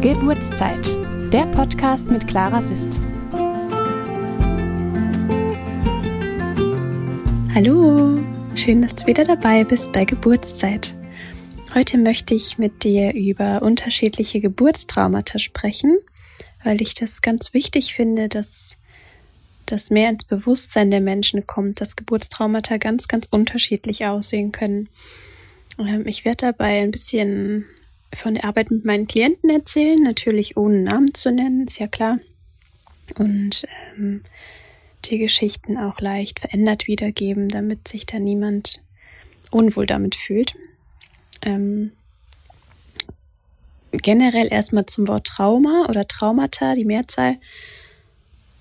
Geburtszeit, 0.00 0.86
der 1.32 1.44
Podcast 1.46 2.06
mit 2.06 2.28
Clara 2.28 2.62
Sist. 2.62 3.00
Hallo, 7.52 8.20
schön, 8.54 8.80
dass 8.80 8.94
du 8.94 9.06
wieder 9.08 9.24
dabei 9.24 9.64
bist 9.64 9.90
bei 9.90 10.04
Geburtszeit. 10.04 10.94
Heute 11.74 11.98
möchte 11.98 12.36
ich 12.36 12.58
mit 12.58 12.84
dir 12.84 13.12
über 13.12 13.60
unterschiedliche 13.62 14.40
Geburtstraumata 14.40 15.40
sprechen, 15.40 15.98
weil 16.62 16.80
ich 16.80 16.94
das 16.94 17.20
ganz 17.20 17.52
wichtig 17.52 17.94
finde, 17.94 18.28
dass 18.28 18.78
das 19.66 19.90
mehr 19.90 20.10
ins 20.10 20.26
Bewusstsein 20.26 20.92
der 20.92 21.00
Menschen 21.00 21.44
kommt, 21.48 21.80
dass 21.80 21.96
Geburtstraumata 21.96 22.76
ganz, 22.76 23.08
ganz 23.08 23.26
unterschiedlich 23.28 24.06
aussehen 24.06 24.52
können. 24.52 24.88
Ähm, 25.76 26.06
ich 26.06 26.24
werde 26.24 26.46
dabei 26.46 26.82
ein 26.82 26.92
bisschen 26.92 27.64
von 28.14 28.34
der 28.34 28.44
Arbeit 28.44 28.70
mit 28.70 28.84
meinen 28.84 29.06
Klienten 29.06 29.50
erzählen, 29.50 30.02
natürlich 30.02 30.56
ohne 30.56 30.80
Namen 30.80 31.14
zu 31.14 31.30
nennen, 31.30 31.66
ist 31.66 31.78
ja 31.78 31.86
klar. 31.86 32.18
Und 33.16 33.66
ähm, 33.96 34.22
die 35.04 35.18
Geschichten 35.18 35.76
auch 35.76 36.00
leicht 36.00 36.40
verändert 36.40 36.86
wiedergeben, 36.86 37.48
damit 37.48 37.88
sich 37.88 38.06
da 38.06 38.18
niemand 38.18 38.82
unwohl 39.50 39.86
damit 39.86 40.14
fühlt. 40.14 40.54
Ähm, 41.42 41.92
generell 43.92 44.48
erstmal 44.50 44.86
zum 44.86 45.08
Wort 45.08 45.26
Trauma 45.26 45.86
oder 45.88 46.06
Traumata, 46.06 46.74
die 46.74 46.84
Mehrzahl. 46.84 47.38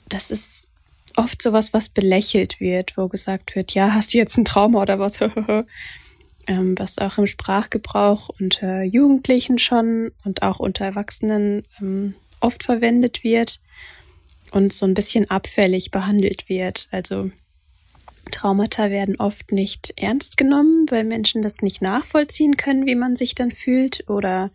Das 0.08 0.32
ist 0.32 0.70
oft 1.16 1.42
sowas, 1.42 1.74
was 1.74 1.90
belächelt 1.90 2.60
wird, 2.60 2.96
wo 2.96 3.08
gesagt 3.08 3.56
wird, 3.56 3.74
ja, 3.74 3.94
hast 3.94 4.14
du 4.14 4.18
jetzt 4.18 4.38
ein 4.38 4.46
Trauma 4.46 4.82
oder 4.82 5.00
was? 5.00 5.20
ähm, 6.48 6.78
was 6.78 6.98
auch 6.98 7.18
im 7.18 7.28
Sprachgebrauch 7.28 8.30
unter 8.40 8.84
Jugendlichen 8.84 9.60
schon 9.60 10.12
und 10.24 10.42
auch 10.42 10.60
unter 10.60 10.86
Erwachsenen 10.86 11.66
ähm, 11.80 12.16
oft 12.40 12.64
verwendet 12.64 13.24
wird 13.24 13.60
und 14.52 14.74
so 14.74 14.86
ein 14.86 14.94
bisschen 14.94 15.30
abfällig 15.30 15.92
behandelt 15.92 16.50
wird. 16.50 16.88
Also 16.92 17.32
Traumata 18.32 18.90
werden 18.90 19.18
oft 19.18 19.52
nicht 19.52 19.94
ernst 19.96 20.38
genommen, 20.38 20.86
weil 20.90 21.04
Menschen 21.04 21.42
das 21.42 21.62
nicht 21.62 21.82
nachvollziehen 21.82 22.58
können, 22.58 22.86
wie 22.86 22.96
man 22.96 23.16
sich 23.16 23.36
dann 23.36 23.52
fühlt 23.52 24.10
oder 24.10 24.52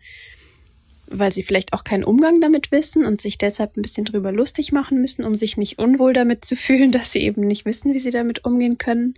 weil 1.07 1.31
sie 1.31 1.43
vielleicht 1.43 1.73
auch 1.73 1.83
keinen 1.83 2.03
Umgang 2.03 2.41
damit 2.41 2.71
wissen 2.71 3.05
und 3.05 3.21
sich 3.21 3.37
deshalb 3.37 3.77
ein 3.77 3.81
bisschen 3.81 4.05
drüber 4.05 4.31
lustig 4.31 4.71
machen 4.71 4.99
müssen, 4.99 5.23
um 5.23 5.35
sich 5.35 5.57
nicht 5.57 5.77
unwohl 5.77 6.13
damit 6.13 6.45
zu 6.45 6.55
fühlen, 6.55 6.91
dass 6.91 7.11
sie 7.11 7.21
eben 7.21 7.41
nicht 7.41 7.65
wissen, 7.65 7.93
wie 7.93 7.99
sie 7.99 8.11
damit 8.11 8.45
umgehen 8.45 8.77
können. 8.77 9.15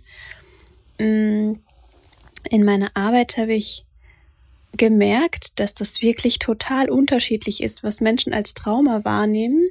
In 2.50 2.64
meiner 2.64 2.90
Arbeit 2.94 3.36
habe 3.36 3.54
ich 3.54 3.84
gemerkt, 4.76 5.58
dass 5.58 5.74
das 5.74 6.02
wirklich 6.02 6.38
total 6.38 6.90
unterschiedlich 6.90 7.62
ist, 7.62 7.82
was 7.82 8.00
Menschen 8.00 8.32
als 8.32 8.54
Trauma 8.54 9.04
wahrnehmen 9.04 9.68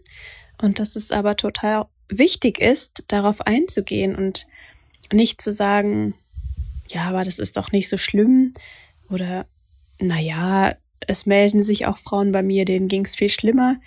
und 0.61 0.79
dass 0.79 0.95
es 0.95 1.11
aber 1.11 1.35
total 1.35 1.85
wichtig 2.09 2.59
ist, 2.59 3.03
darauf 3.07 3.41
einzugehen 3.41 4.15
und 4.15 4.47
nicht 5.11 5.41
zu 5.41 5.51
sagen, 5.51 6.15
ja, 6.87 7.03
aber 7.03 7.23
das 7.23 7.39
ist 7.39 7.57
doch 7.57 7.71
nicht 7.71 7.89
so 7.89 7.97
schlimm 7.97 8.53
oder 9.09 9.45
na 9.99 10.19
ja, 10.19 10.75
es 11.07 11.25
melden 11.25 11.63
sich 11.63 11.85
auch 11.85 11.97
Frauen 11.97 12.31
bei 12.31 12.43
mir, 12.43 12.65
denen 12.65 12.87
ging 12.87 13.05
es 13.05 13.15
viel 13.15 13.29
schlimmer, 13.29 13.77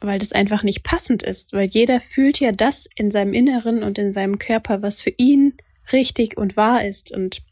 weil 0.00 0.18
das 0.18 0.32
einfach 0.32 0.62
nicht 0.62 0.82
passend 0.82 1.22
ist, 1.22 1.52
weil 1.52 1.68
jeder 1.68 2.00
fühlt 2.00 2.40
ja 2.40 2.52
das 2.52 2.88
in 2.94 3.10
seinem 3.10 3.34
Inneren 3.34 3.82
und 3.82 3.98
in 3.98 4.12
seinem 4.12 4.38
Körper, 4.38 4.82
was 4.82 5.00
für 5.00 5.12
ihn 5.16 5.54
richtig 5.92 6.36
und 6.36 6.56
wahr 6.56 6.84
ist 6.84 7.12
und 7.12 7.42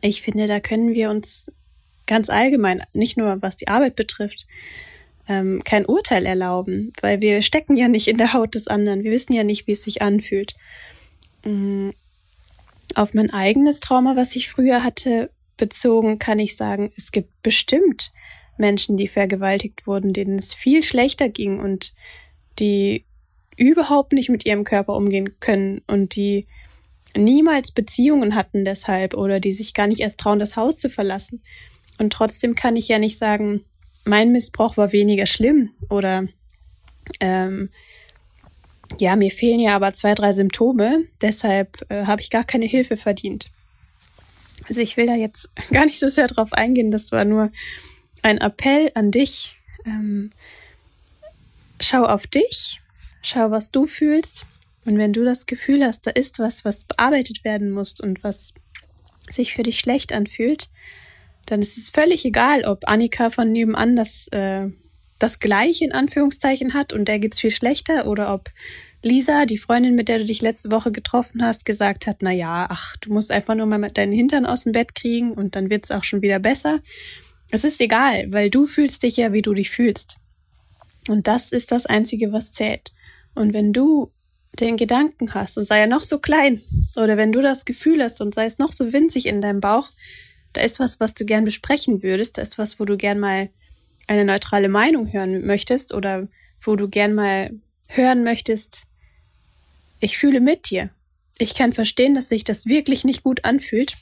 ich 0.00 0.22
finde, 0.22 0.46
da 0.46 0.60
können 0.60 0.94
wir 0.94 1.10
uns 1.10 1.50
ganz 2.06 2.30
allgemein, 2.30 2.82
nicht 2.92 3.16
nur 3.16 3.40
was 3.42 3.56
die 3.56 3.68
Arbeit 3.68 3.96
betrifft, 3.96 4.46
ähm, 5.28 5.62
kein 5.64 5.86
Urteil 5.86 6.26
erlauben, 6.26 6.92
weil 7.00 7.20
wir 7.20 7.42
stecken 7.42 7.76
ja 7.76 7.88
nicht 7.88 8.08
in 8.08 8.18
der 8.18 8.32
Haut 8.32 8.54
des 8.54 8.68
anderen. 8.68 9.04
Wir 9.04 9.12
wissen 9.12 9.32
ja 9.34 9.44
nicht, 9.44 9.66
wie 9.66 9.72
es 9.72 9.84
sich 9.84 10.02
anfühlt. 10.02 10.54
Mhm. 11.44 11.92
Auf 12.94 13.14
mein 13.14 13.30
eigenes 13.30 13.80
Trauma, 13.80 14.16
was 14.16 14.36
ich 14.36 14.50
früher 14.50 14.82
hatte, 14.82 15.30
bezogen, 15.56 16.18
kann 16.18 16.38
ich 16.38 16.56
sagen, 16.56 16.92
es 16.96 17.12
gibt 17.12 17.42
bestimmt 17.42 18.12
Menschen, 18.58 18.96
die 18.96 19.08
vergewaltigt 19.08 19.86
wurden, 19.86 20.12
denen 20.12 20.38
es 20.38 20.54
viel 20.54 20.84
schlechter 20.84 21.28
ging 21.28 21.60
und 21.60 21.94
die 22.58 23.04
überhaupt 23.56 24.12
nicht 24.12 24.28
mit 24.28 24.44
ihrem 24.44 24.64
Körper 24.64 24.94
umgehen 24.94 25.38
können 25.40 25.82
und 25.86 26.16
die 26.16 26.46
niemals 27.16 27.72
Beziehungen 27.72 28.34
hatten 28.34 28.64
deshalb 28.64 29.14
oder 29.14 29.40
die 29.40 29.52
sich 29.52 29.74
gar 29.74 29.86
nicht 29.86 30.00
erst 30.00 30.18
trauen, 30.18 30.38
das 30.38 30.56
Haus 30.56 30.78
zu 30.78 30.88
verlassen. 30.90 31.42
Und 31.98 32.12
trotzdem 32.12 32.54
kann 32.54 32.76
ich 32.76 32.88
ja 32.88 32.98
nicht 32.98 33.18
sagen, 33.18 33.64
mein 34.04 34.32
Missbrauch 34.32 34.76
war 34.76 34.92
weniger 34.92 35.26
schlimm 35.26 35.70
oder 35.88 36.26
ähm, 37.20 37.70
ja, 38.98 39.16
mir 39.16 39.30
fehlen 39.30 39.60
ja 39.60 39.76
aber 39.76 39.94
zwei, 39.94 40.14
drei 40.14 40.32
Symptome, 40.32 41.04
deshalb 41.20 41.90
äh, 41.90 42.06
habe 42.06 42.20
ich 42.20 42.30
gar 42.30 42.44
keine 42.44 42.66
Hilfe 42.66 42.96
verdient. 42.96 43.50
Also 44.68 44.80
ich 44.80 44.96
will 44.96 45.06
da 45.06 45.14
jetzt 45.14 45.50
gar 45.70 45.84
nicht 45.84 45.98
so 45.98 46.08
sehr 46.08 46.26
drauf 46.26 46.52
eingehen, 46.52 46.90
das 46.90 47.12
war 47.12 47.24
nur 47.24 47.50
ein 48.22 48.38
Appell 48.38 48.90
an 48.94 49.10
dich. 49.10 49.56
Ähm, 49.84 50.32
schau 51.80 52.04
auf 52.04 52.26
dich, 52.26 52.80
schau, 53.22 53.50
was 53.50 53.70
du 53.70 53.86
fühlst 53.86 54.46
und 54.84 54.98
wenn 54.98 55.12
du 55.12 55.24
das 55.24 55.46
Gefühl 55.46 55.84
hast, 55.84 56.06
da 56.06 56.10
ist 56.10 56.38
was, 56.38 56.64
was 56.64 56.84
bearbeitet 56.84 57.44
werden 57.44 57.70
muss 57.70 58.00
und 58.00 58.24
was 58.24 58.54
sich 59.30 59.54
für 59.54 59.62
dich 59.62 59.78
schlecht 59.78 60.12
anfühlt, 60.12 60.70
dann 61.46 61.60
ist 61.60 61.76
es 61.76 61.90
völlig 61.90 62.24
egal, 62.24 62.64
ob 62.64 62.88
Annika 62.88 63.30
von 63.30 63.52
nebenan 63.52 63.96
das, 63.96 64.28
äh, 64.28 64.68
das 65.18 65.38
gleiche 65.38 65.84
in 65.84 65.92
Anführungszeichen 65.92 66.74
hat 66.74 66.92
und 66.92 67.06
der 67.06 67.18
geht's 67.18 67.40
viel 67.40 67.50
schlechter 67.50 68.06
oder 68.06 68.34
ob 68.34 68.50
Lisa, 69.04 69.46
die 69.46 69.58
Freundin, 69.58 69.96
mit 69.96 70.08
der 70.08 70.18
du 70.18 70.24
dich 70.24 70.42
letzte 70.42 70.70
Woche 70.70 70.92
getroffen 70.92 71.44
hast, 71.44 71.64
gesagt 71.64 72.06
hat, 72.06 72.18
na 72.20 72.30
ja, 72.30 72.66
ach, 72.70 72.96
du 72.98 73.12
musst 73.12 73.32
einfach 73.32 73.56
nur 73.56 73.66
mal 73.66 73.90
deinen 73.90 74.12
Hintern 74.12 74.46
aus 74.46 74.62
dem 74.62 74.72
Bett 74.72 74.94
kriegen 74.94 75.32
und 75.32 75.56
dann 75.56 75.70
wird's 75.70 75.90
auch 75.90 76.04
schon 76.04 76.22
wieder 76.22 76.38
besser. 76.38 76.80
Es 77.50 77.64
ist 77.64 77.80
egal, 77.80 78.26
weil 78.32 78.48
du 78.48 78.66
fühlst 78.66 79.02
dich 79.02 79.16
ja, 79.16 79.32
wie 79.32 79.42
du 79.42 79.54
dich 79.54 79.70
fühlst. 79.70 80.18
Und 81.08 81.26
das 81.26 81.50
ist 81.50 81.72
das 81.72 81.86
Einzige, 81.86 82.32
was 82.32 82.52
zählt. 82.52 82.92
Und 83.34 83.52
wenn 83.52 83.72
du 83.72 84.12
den 84.60 84.76
Gedanken 84.76 85.34
hast 85.34 85.56
und 85.56 85.66
sei 85.66 85.80
er 85.80 85.86
noch 85.86 86.02
so 86.02 86.18
klein, 86.18 86.62
oder 86.96 87.16
wenn 87.16 87.32
du 87.32 87.40
das 87.40 87.64
Gefühl 87.64 88.02
hast 88.02 88.20
und 88.20 88.34
sei 88.34 88.46
es 88.46 88.58
noch 88.58 88.72
so 88.72 88.92
winzig 88.92 89.26
in 89.26 89.40
deinem 89.40 89.60
Bauch, 89.60 89.90
da 90.52 90.60
ist 90.60 90.78
was, 90.78 91.00
was 91.00 91.14
du 91.14 91.24
gern 91.24 91.44
besprechen 91.44 92.02
würdest, 92.02 92.36
da 92.36 92.42
ist 92.42 92.58
was, 92.58 92.78
wo 92.78 92.84
du 92.84 92.96
gern 92.96 93.18
mal 93.18 93.48
eine 94.06 94.24
neutrale 94.24 94.68
Meinung 94.68 95.12
hören 95.12 95.46
möchtest 95.46 95.94
oder 95.94 96.28
wo 96.60 96.76
du 96.76 96.88
gern 96.88 97.14
mal 97.14 97.50
hören 97.88 98.24
möchtest, 98.24 98.86
ich 100.00 100.18
fühle 100.18 100.40
mit 100.40 100.70
dir. 100.70 100.90
Ich 101.38 101.54
kann 101.54 101.72
verstehen, 101.72 102.14
dass 102.14 102.28
sich 102.28 102.44
das 102.44 102.66
wirklich 102.66 103.04
nicht 103.04 103.22
gut 103.22 103.44
anfühlt. 103.44 103.94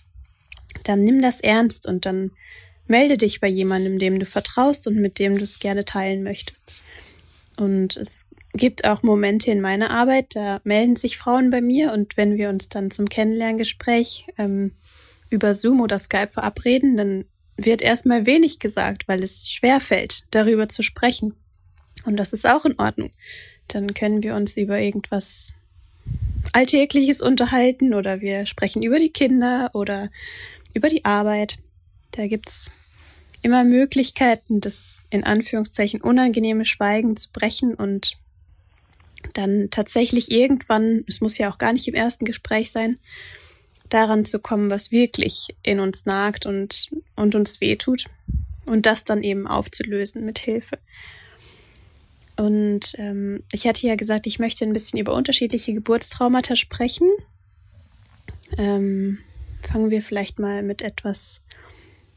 Dann 0.84 1.04
nimm 1.04 1.22
das 1.22 1.40
ernst 1.40 1.86
und 1.86 2.06
dann 2.06 2.32
melde 2.86 3.16
dich 3.16 3.40
bei 3.40 3.48
jemandem, 3.48 3.98
dem 3.98 4.18
du 4.18 4.26
vertraust 4.26 4.88
und 4.88 4.96
mit 4.96 5.18
dem 5.18 5.36
du 5.36 5.44
es 5.44 5.58
gerne 5.58 5.84
teilen 5.84 6.22
möchtest. 6.22 6.82
Und 7.56 7.96
es 7.96 8.26
gibt 8.52 8.84
auch 8.84 9.02
Momente 9.02 9.50
in 9.50 9.60
meiner 9.60 9.90
Arbeit, 9.90 10.34
da 10.34 10.60
melden 10.64 10.96
sich 10.96 11.18
Frauen 11.18 11.50
bei 11.50 11.60
mir 11.60 11.92
und 11.92 12.16
wenn 12.16 12.36
wir 12.36 12.48
uns 12.48 12.68
dann 12.68 12.90
zum 12.90 13.08
Kennenlerngespräch 13.08 14.26
ähm, 14.38 14.72
über 15.28 15.54
Zoom 15.54 15.80
oder 15.80 15.98
Skype 15.98 16.32
verabreden, 16.32 16.96
dann 16.96 17.24
wird 17.56 17.82
erstmal 17.82 18.26
wenig 18.26 18.58
gesagt, 18.58 19.06
weil 19.06 19.22
es 19.22 19.50
schwer 19.50 19.80
fällt, 19.80 20.24
darüber 20.30 20.68
zu 20.68 20.82
sprechen. 20.82 21.34
Und 22.04 22.16
das 22.16 22.32
ist 22.32 22.46
auch 22.46 22.64
in 22.64 22.78
Ordnung. 22.78 23.10
Dann 23.68 23.94
können 23.94 24.22
wir 24.22 24.34
uns 24.34 24.56
über 24.56 24.80
irgendwas 24.80 25.52
Alltägliches 26.52 27.20
unterhalten 27.20 27.94
oder 27.94 28.20
wir 28.20 28.46
sprechen 28.46 28.82
über 28.82 28.98
die 28.98 29.12
Kinder 29.12 29.70
oder 29.74 30.10
über 30.74 30.88
die 30.88 31.04
Arbeit. 31.04 31.58
Da 32.12 32.26
gibt's 32.26 32.72
immer 33.42 33.62
Möglichkeiten, 33.64 34.60
das 34.60 35.02
in 35.10 35.24
Anführungszeichen 35.24 36.00
unangenehme 36.00 36.64
Schweigen 36.64 37.16
zu 37.16 37.30
brechen 37.30 37.74
und 37.74 38.18
dann 39.34 39.68
tatsächlich 39.70 40.30
irgendwann, 40.30 41.04
es 41.06 41.20
muss 41.20 41.38
ja 41.38 41.50
auch 41.50 41.58
gar 41.58 41.72
nicht 41.72 41.88
im 41.88 41.94
ersten 41.94 42.24
Gespräch 42.24 42.70
sein, 42.72 42.98
daran 43.88 44.24
zu 44.24 44.38
kommen, 44.38 44.70
was 44.70 44.90
wirklich 44.90 45.54
in 45.62 45.80
uns 45.80 46.06
nagt 46.06 46.46
und, 46.46 46.90
und 47.16 47.34
uns 47.34 47.60
wehtut 47.60 48.04
und 48.66 48.86
das 48.86 49.04
dann 49.04 49.22
eben 49.22 49.46
aufzulösen 49.46 50.24
mit 50.24 50.38
Hilfe. 50.38 50.78
Und 52.36 52.94
ähm, 52.98 53.42
ich 53.52 53.66
hatte 53.66 53.86
ja 53.86 53.96
gesagt, 53.96 54.26
ich 54.26 54.38
möchte 54.38 54.64
ein 54.64 54.72
bisschen 54.72 54.98
über 54.98 55.14
unterschiedliche 55.14 55.74
Geburtstraumata 55.74 56.56
sprechen. 56.56 57.08
Ähm, 58.56 59.18
fangen 59.68 59.90
wir 59.90 60.02
vielleicht 60.02 60.38
mal 60.38 60.62
mit 60.62 60.82
etwas 60.82 61.42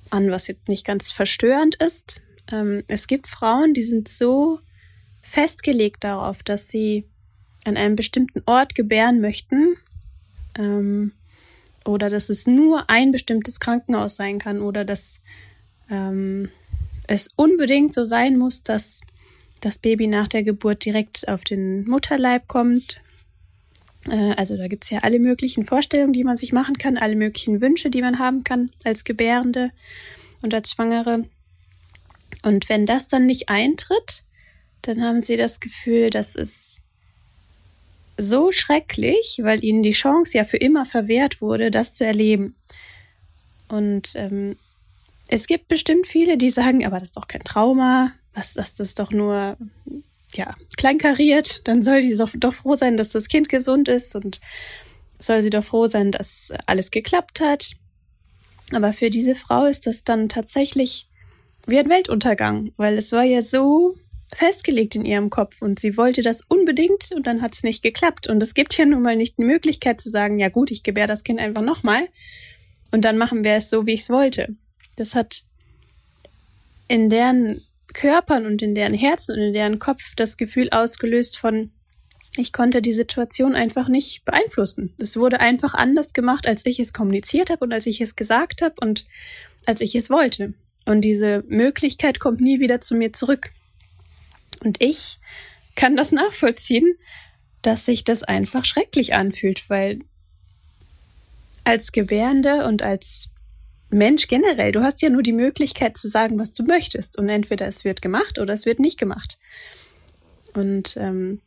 an, 0.10 0.32
was 0.32 0.48
jetzt 0.48 0.70
nicht 0.70 0.86
ganz 0.86 1.12
verstörend 1.12 1.76
ist. 1.76 2.22
Ähm, 2.52 2.84
es 2.88 3.08
gibt 3.08 3.28
Frauen, 3.28 3.74
die 3.74 3.82
sind 3.82 4.08
so 4.08 4.60
festgelegt 5.24 6.04
darauf, 6.04 6.44
dass 6.44 6.68
sie 6.68 7.06
an 7.64 7.78
einem 7.78 7.96
bestimmten 7.96 8.44
Ort 8.46 8.76
gebären 8.76 9.22
möchten 9.22 9.76
ähm, 10.58 11.14
oder 11.86 12.10
dass 12.10 12.30
es 12.30 12.46
nur 12.46 12.90
ein 12.90 13.12
bestimmtes 13.12 13.60
Krankenhaus 13.60 14.16
sein 14.16 14.38
kann 14.38 14.62
oder 14.62 14.86
dass 14.86 15.22
ähm, 15.90 16.50
es 17.08 17.30
unbedingt 17.36 17.94
so 17.94 18.04
sein 18.04 18.38
muss, 18.38 18.64
dass 18.64 19.02
das 19.62 19.78
Baby 19.78 20.08
nach 20.08 20.28
der 20.28 20.44
Geburt 20.44 20.86
direkt 20.86 21.28
auf 21.28 21.44
den 21.44 21.88
Mutterleib 21.88 22.48
kommt. 22.48 23.02
Äh, 24.10 24.34
also 24.34 24.58
da 24.58 24.68
gibt's 24.68 24.90
ja 24.90 25.00
alle 25.00 25.20
möglichen 25.20 25.66
Vorstellungen, 25.66 26.14
die 26.14 26.26
man 26.26 26.38
sich 26.38 26.52
machen 26.52 26.78
kann, 26.78 26.98
alle 26.98 27.16
möglichen 27.16 27.62
Wünsche, 27.62 27.90
die 27.90 28.02
man 28.02 28.20
haben 28.20 28.44
kann 28.44 28.72
als 28.84 29.06
Gebärende 29.06 29.72
und 30.42 30.54
als 30.54 30.72
Schwangere. 30.72 31.26
Und 32.44 32.68
wenn 32.68 32.86
das 32.86 33.08
dann 33.08 33.26
nicht 33.26 33.48
eintritt, 33.48 34.26
dann 34.88 35.02
haben 35.04 35.22
sie 35.22 35.38
das 35.38 35.60
Gefühl, 35.60 36.10
dass 36.10 36.36
es 36.36 36.84
so 38.18 38.52
schrecklich, 38.52 39.40
weil 39.42 39.64
ihnen 39.64 39.84
die 39.84 39.92
Chance 39.92 40.38
ja 40.38 40.46
für 40.46 40.58
immer 40.58 40.86
verwehrt 40.86 41.42
wurde, 41.42 41.72
das 41.72 41.94
zu 41.94 42.06
erleben. 42.06 42.56
Und 43.68 44.14
ähm, 44.16 44.56
es 45.28 45.48
gibt 45.48 45.68
bestimmt 45.68 46.06
viele, 46.06 46.38
die 46.38 46.50
sagen, 46.50 46.86
aber 46.86 47.00
das 47.00 47.10
ist 47.10 47.18
doch 47.18 47.28
kein 47.28 47.44
Trauma, 47.44 48.12
was 48.34 48.54
das 48.54 48.80
ist 48.80 49.00
doch 49.00 49.12
nur 49.12 49.58
ja 50.36 50.54
kleinkariert. 50.78 51.62
Dann 51.68 51.82
soll 51.82 52.02
die 52.02 52.16
doch, 52.16 52.30
doch 52.36 52.54
froh 52.54 52.76
sein, 52.76 52.98
dass 52.98 53.10
das 53.10 53.28
Kind 53.28 53.50
gesund 53.50 53.88
ist 53.88 54.16
und 54.16 54.42
soll 55.20 55.42
sie 55.42 55.50
doch 55.50 55.64
froh 55.64 55.88
sein, 55.88 56.12
dass 56.12 56.52
alles 56.66 56.92
geklappt 56.92 57.42
hat. 57.42 57.72
Aber 58.72 58.94
für 58.94 59.10
diese 59.10 59.36
Frau 59.36 59.66
ist 59.66 59.88
das 59.88 60.04
dann 60.04 60.30
tatsächlich 60.30 61.08
wie 61.66 61.80
ein 61.80 61.90
Weltuntergang, 61.90 62.74
weil 62.78 62.98
es 62.98 63.12
war 63.12 63.24
ja 63.24 63.42
so 63.42 63.96
festgelegt 64.36 64.96
in 64.96 65.06
ihrem 65.06 65.30
Kopf 65.30 65.62
und 65.62 65.80
sie 65.80 65.98
wollte 65.98 66.22
das 66.22 66.42
unbedingt 66.48 67.12
und 67.14 67.28
dann 67.28 67.42
hat 67.42 67.54
es 67.54 67.64
nicht 67.64 67.84
geklappt. 67.84 68.28
Und 68.28 68.42
es 68.42 68.54
gibt 68.54 68.78
ja 68.78 68.86
nun 68.86 69.02
mal 69.02 69.16
nicht 69.16 69.38
die 69.38 69.44
Möglichkeit 69.44 70.02
zu 70.02 70.10
sagen, 70.10 70.40
ja 70.40 70.50
gut, 70.50 70.72
ich 70.72 70.84
gebär 70.84 71.08
das 71.08 71.24
Kind 71.24 71.40
einfach 71.40 71.62
nochmal 71.62 72.08
und 72.92 73.06
dann 73.06 73.18
machen 73.18 73.44
wir 73.44 73.54
es 73.54 73.70
so, 73.70 73.86
wie 73.86 73.94
ich 73.94 74.02
es 74.02 74.10
wollte. 74.10 74.56
Das 74.96 75.16
hat 75.16 75.44
in 76.88 77.10
deren 77.10 77.60
Körpern 77.94 78.46
und 78.46 78.62
in 78.62 78.76
deren 78.76 78.94
Herzen 78.94 79.36
und 79.36 79.42
in 79.42 79.54
deren 79.54 79.80
Kopf 79.80 80.16
das 80.16 80.38
Gefühl 80.38 80.70
ausgelöst 80.72 81.38
von, 81.38 81.72
ich 82.36 82.52
konnte 82.52 82.82
die 82.82 82.94
Situation 82.94 83.56
einfach 83.56 83.88
nicht 83.88 84.26
beeinflussen. 84.26 84.94
Es 84.98 85.18
wurde 85.18 85.40
einfach 85.40 85.76
anders 85.76 86.14
gemacht, 86.14 86.48
als 86.48 86.66
ich 86.66 86.80
es 86.80 86.94
kommuniziert 86.94 87.50
habe 87.50 87.64
und 87.66 87.74
als 87.74 87.86
ich 87.86 88.02
es 88.02 88.16
gesagt 88.16 88.62
habe 88.62 88.76
und 88.80 89.06
als 89.66 89.82
ich 89.82 89.96
es 89.96 90.10
wollte. 90.10 90.54
Und 90.86 91.02
diese 91.02 91.44
Möglichkeit 91.48 92.20
kommt 92.20 92.42
nie 92.42 92.60
wieder 92.60 92.82
zu 92.82 92.96
mir 92.96 93.14
zurück. 93.14 93.52
Und 94.62 94.82
ich 94.82 95.18
kann 95.76 95.96
das 95.96 96.12
nachvollziehen, 96.12 96.96
dass 97.62 97.86
sich 97.86 98.04
das 98.04 98.24
einfach 98.24 98.66
schrecklich 98.66 99.16
anfühlt, 99.16 99.70
weil 99.70 100.00
als 101.64 101.92
Gebärende 101.92 102.66
und 102.66 102.84
als 102.84 103.30
Mensch 103.90 104.28
generell, 104.28 104.72
du 104.72 104.82
hast 104.84 105.02
ja 105.02 105.10
nur 105.10 105.24
die 105.24 105.34
Möglichkeit 105.34 105.98
zu 105.98 106.08
sagen, 106.08 106.40
was 106.40 106.54
du 106.54 106.64
möchtest. 106.64 107.18
Und 107.18 107.30
entweder 107.30 107.68
es 107.68 107.86
wird 107.86 108.02
gemacht 108.02 108.40
oder 108.40 108.54
es 108.54 108.66
wird 108.66 108.80
nicht 108.80 109.00
gemacht. 109.00 109.38
Und 110.54 110.98
ähm, 110.98 111.42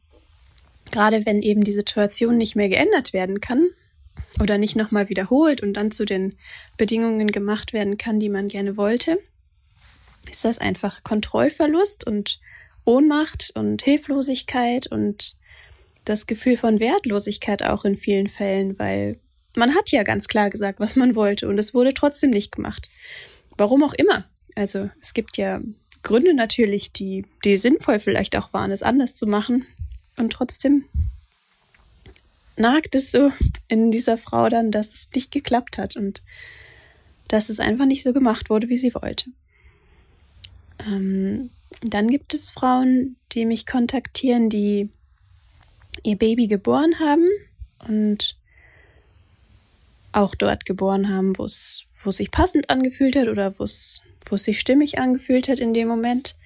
gerade 0.90 1.26
wenn 1.26 1.42
eben 1.42 1.64
die 1.64 1.72
Situation 1.72 2.38
nicht 2.38 2.56
mehr 2.56 2.68
geändert 2.68 3.12
werden 3.12 3.40
kann 3.40 3.66
oder 4.40 4.58
nicht 4.58 4.76
nochmal 4.76 5.08
wiederholt 5.08 5.62
und 5.62 5.74
dann 5.74 5.90
zu 5.90 6.04
den 6.04 6.36
Bedingungen 6.76 7.28
gemacht 7.28 7.72
werden 7.72 7.98
kann, 7.98 8.20
die 8.20 8.28
man 8.28 8.48
gerne 8.48 8.76
wollte, 8.76 9.18
ist 10.30 10.44
das 10.44 10.58
einfach 10.58 11.04
Kontrollverlust 11.04 12.06
und 12.06 12.40
Ohnmacht 12.86 13.52
und 13.54 13.82
Hilflosigkeit 13.82 14.86
und 14.86 15.36
das 16.04 16.26
Gefühl 16.26 16.56
von 16.56 16.80
Wertlosigkeit 16.80 17.62
auch 17.62 17.84
in 17.84 17.96
vielen 17.96 18.28
Fällen, 18.28 18.78
weil 18.78 19.18
man 19.56 19.74
hat 19.74 19.90
ja 19.90 20.02
ganz 20.02 20.28
klar 20.28 20.50
gesagt, 20.50 20.80
was 20.80 20.96
man 20.96 21.16
wollte 21.16 21.48
und 21.48 21.58
es 21.58 21.74
wurde 21.74 21.92
trotzdem 21.94 22.30
nicht 22.30 22.52
gemacht. 22.52 22.88
Warum 23.58 23.82
auch 23.82 23.94
immer. 23.94 24.24
Also 24.54 24.88
es 25.00 25.14
gibt 25.14 25.36
ja 25.36 25.60
Gründe 26.02 26.34
natürlich, 26.34 26.92
die, 26.92 27.26
die 27.44 27.56
sinnvoll 27.56 27.98
vielleicht 27.98 28.36
auch 28.36 28.52
waren, 28.52 28.70
es 28.70 28.82
anders 28.82 29.16
zu 29.16 29.26
machen. 29.26 29.66
Und 30.16 30.32
trotzdem 30.32 30.84
nagt 32.56 32.94
es 32.94 33.10
so 33.10 33.32
in 33.68 33.90
dieser 33.90 34.16
Frau 34.16 34.48
dann, 34.48 34.70
dass 34.70 34.94
es 34.94 35.10
nicht 35.14 35.32
geklappt 35.32 35.78
hat 35.78 35.96
und 35.96 36.22
dass 37.28 37.48
es 37.48 37.58
einfach 37.58 37.86
nicht 37.86 38.04
so 38.04 38.12
gemacht 38.12 38.50
wurde, 38.50 38.68
wie 38.68 38.76
sie 38.76 38.94
wollte. 38.94 39.30
Ähm, 40.78 41.50
dann 41.82 42.08
gibt 42.08 42.34
es 42.34 42.50
Frauen, 42.50 43.16
die 43.32 43.44
mich 43.44 43.66
kontaktieren, 43.66 44.48
die 44.48 44.90
ihr 46.02 46.16
Baby 46.16 46.46
geboren 46.46 46.98
haben 46.98 47.28
und 47.86 48.36
auch 50.12 50.34
dort 50.34 50.64
geboren 50.64 51.08
haben, 51.08 51.36
wo 51.38 51.44
es, 51.44 51.84
sich 52.10 52.30
passend 52.30 52.70
angefühlt 52.70 53.16
hat 53.16 53.28
oder 53.28 53.58
wo 53.58 53.64
es, 53.64 54.00
wo 54.26 54.36
es 54.36 54.44
sich 54.44 54.60
stimmig 54.60 54.98
angefühlt 54.98 55.48
hat 55.48 55.58
in 55.58 55.74
dem 55.74 55.88
Moment. 55.88 56.36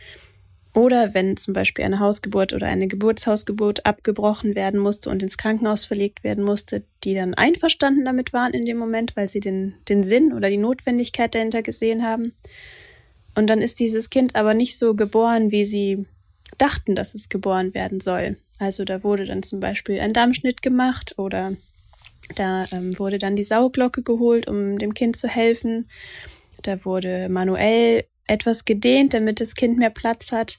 Oder 0.72 1.14
wenn 1.14 1.36
zum 1.36 1.52
Beispiel 1.52 1.84
eine 1.84 1.98
Hausgeburt 1.98 2.52
oder 2.52 2.66
eine 2.66 2.86
Geburtshausgeburt 2.86 3.86
abgebrochen 3.86 4.54
werden 4.54 4.78
musste 4.78 5.10
und 5.10 5.22
ins 5.22 5.36
Krankenhaus 5.36 5.84
verlegt 5.84 6.22
werden 6.22 6.44
musste, 6.44 6.84
die 7.02 7.14
dann 7.14 7.34
einverstanden 7.34 8.04
damit 8.04 8.32
waren 8.32 8.54
in 8.54 8.64
dem 8.64 8.76
Moment, 8.76 9.16
weil 9.16 9.28
sie 9.28 9.40
den, 9.40 9.74
den 9.88 10.04
Sinn 10.04 10.32
oder 10.32 10.48
die 10.48 10.58
Notwendigkeit 10.58 11.34
dahinter 11.34 11.62
gesehen 11.62 12.04
haben. 12.04 12.32
Und 13.34 13.48
dann 13.48 13.60
ist 13.60 13.80
dieses 13.80 14.10
Kind 14.10 14.34
aber 14.36 14.54
nicht 14.54 14.78
so 14.78 14.94
geboren, 14.94 15.50
wie 15.50 15.64
sie 15.64 16.06
dachten, 16.58 16.94
dass 16.94 17.14
es 17.14 17.28
geboren 17.28 17.74
werden 17.74 18.00
soll. 18.00 18.36
Also 18.58 18.84
da 18.84 19.02
wurde 19.02 19.24
dann 19.24 19.42
zum 19.42 19.60
Beispiel 19.60 20.00
ein 20.00 20.12
Dammschnitt 20.12 20.62
gemacht 20.62 21.14
oder 21.18 21.56
da 22.34 22.66
ähm, 22.72 22.98
wurde 22.98 23.18
dann 23.18 23.36
die 23.36 23.42
Sauglocke 23.42 24.02
geholt, 24.02 24.46
um 24.46 24.78
dem 24.78 24.94
Kind 24.94 25.16
zu 25.16 25.28
helfen. 25.28 25.88
Da 26.62 26.84
wurde 26.84 27.28
manuell 27.28 28.04
etwas 28.26 28.64
gedehnt, 28.64 29.14
damit 29.14 29.40
das 29.40 29.54
Kind 29.54 29.78
mehr 29.78 29.90
Platz 29.90 30.32
hat. 30.32 30.58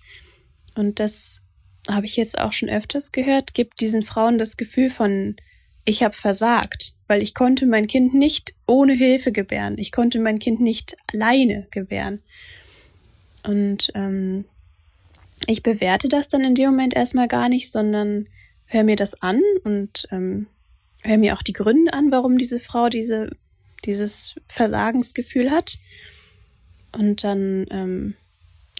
Und 0.75 0.99
das 0.99 1.43
habe 1.87 2.05
ich 2.05 2.17
jetzt 2.17 2.37
auch 2.37 2.53
schon 2.53 2.69
öfters 2.69 3.11
gehört, 3.11 3.53
gibt 3.53 3.81
diesen 3.81 4.03
Frauen 4.03 4.37
das 4.37 4.57
Gefühl 4.57 4.89
von, 4.89 5.35
ich 5.85 6.03
habe 6.03 6.13
versagt, 6.13 6.93
weil 7.07 7.23
ich 7.23 7.33
konnte 7.33 7.65
mein 7.65 7.87
Kind 7.87 8.13
nicht 8.13 8.53
ohne 8.67 8.93
Hilfe 8.93 9.31
gebären. 9.31 9.77
Ich 9.77 9.91
konnte 9.91 10.19
mein 10.19 10.39
Kind 10.39 10.59
nicht 10.59 10.95
alleine 11.11 11.67
gebären. 11.71 12.21
Und 13.43 13.91
ähm, 13.95 14.45
ich 15.47 15.63
bewerte 15.63 16.07
das 16.07 16.29
dann 16.29 16.41
in 16.43 16.55
dem 16.55 16.71
Moment 16.71 16.95
erstmal 16.95 17.27
gar 17.27 17.49
nicht, 17.49 17.71
sondern 17.71 18.27
höre 18.65 18.83
mir 18.83 18.95
das 18.95 19.21
an 19.21 19.41
und 19.63 20.07
ähm, 20.11 20.47
höre 21.01 21.17
mir 21.17 21.35
auch 21.35 21.41
die 21.41 21.53
Gründe 21.53 21.93
an, 21.93 22.11
warum 22.11 22.37
diese 22.37 22.59
Frau 22.59 22.89
diese, 22.89 23.35
dieses 23.85 24.35
Versagensgefühl 24.47 25.51
hat. 25.51 25.79
Und 26.91 27.23
dann 27.23 27.65
ähm, 27.71 28.13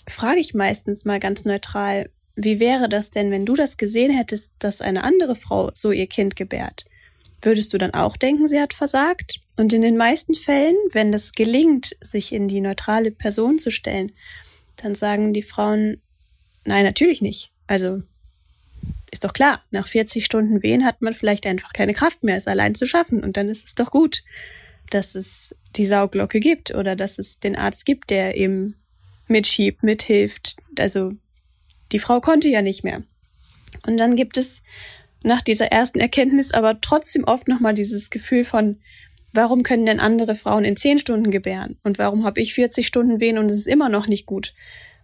frage 0.07 0.39
ich 0.39 0.53
meistens 0.53 1.05
mal 1.05 1.19
ganz 1.19 1.45
neutral, 1.45 2.09
wie 2.35 2.59
wäre 2.59 2.87
das 2.89 3.11
denn, 3.11 3.31
wenn 3.31 3.45
du 3.45 3.55
das 3.55 3.77
gesehen 3.77 4.11
hättest, 4.11 4.51
dass 4.59 4.81
eine 4.81 5.03
andere 5.03 5.35
Frau 5.35 5.71
so 5.73 5.91
ihr 5.91 6.07
Kind 6.07 6.35
gebärt? 6.35 6.85
Würdest 7.41 7.73
du 7.73 7.77
dann 7.77 7.93
auch 7.93 8.17
denken, 8.17 8.47
sie 8.47 8.59
hat 8.59 8.73
versagt? 8.73 9.41
Und 9.57 9.73
in 9.73 9.81
den 9.81 9.97
meisten 9.97 10.33
Fällen, 10.33 10.75
wenn 10.91 11.13
es 11.13 11.33
gelingt, 11.33 11.95
sich 12.01 12.33
in 12.33 12.47
die 12.47 12.61
neutrale 12.61 13.11
Person 13.11 13.59
zu 13.59 13.71
stellen, 13.71 14.11
dann 14.77 14.95
sagen 14.95 15.33
die 15.33 15.41
Frauen, 15.41 16.01
nein, 16.65 16.85
natürlich 16.85 17.21
nicht. 17.21 17.51
Also 17.67 18.01
ist 19.11 19.23
doch 19.23 19.33
klar, 19.33 19.61
nach 19.71 19.87
40 19.87 20.25
Stunden 20.25 20.63
Wehen 20.63 20.85
hat 20.85 21.01
man 21.01 21.13
vielleicht 21.13 21.45
einfach 21.45 21.73
keine 21.73 21.93
Kraft 21.93 22.23
mehr, 22.23 22.37
es 22.37 22.47
allein 22.47 22.75
zu 22.75 22.85
schaffen. 22.85 23.23
Und 23.23 23.37
dann 23.37 23.49
ist 23.49 23.67
es 23.67 23.75
doch 23.75 23.91
gut, 23.91 24.23
dass 24.89 25.15
es 25.15 25.55
die 25.75 25.85
Sauglocke 25.85 26.39
gibt 26.39 26.73
oder 26.73 26.95
dass 26.95 27.19
es 27.19 27.39
den 27.39 27.55
Arzt 27.55 27.85
gibt, 27.85 28.09
der 28.09 28.37
eben 28.37 28.75
mitschiebt, 29.27 29.83
mithilft. 29.83 30.57
Also 30.77 31.13
die 31.91 31.99
Frau 31.99 32.21
konnte 32.21 32.47
ja 32.47 32.61
nicht 32.61 32.83
mehr. 32.83 33.03
Und 33.85 33.97
dann 33.97 34.15
gibt 34.15 34.37
es 34.37 34.63
nach 35.23 35.41
dieser 35.41 35.67
ersten 35.67 35.99
Erkenntnis 35.99 36.51
aber 36.51 36.79
trotzdem 36.81 37.23
oft 37.23 37.47
nochmal 37.47 37.73
dieses 37.73 38.09
Gefühl 38.09 38.43
von, 38.43 38.79
warum 39.33 39.63
können 39.63 39.85
denn 39.85 39.99
andere 39.99 40.35
Frauen 40.35 40.65
in 40.65 40.77
zehn 40.77 40.99
Stunden 40.99 41.31
gebären? 41.31 41.77
Und 41.83 41.99
warum 41.99 42.25
habe 42.25 42.41
ich 42.41 42.53
40 42.53 42.87
Stunden 42.87 43.19
wehen 43.19 43.37
und 43.37 43.49
es 43.49 43.57
ist 43.57 43.67
immer 43.67 43.89
noch 43.89 44.07
nicht 44.07 44.25
gut? 44.25 44.53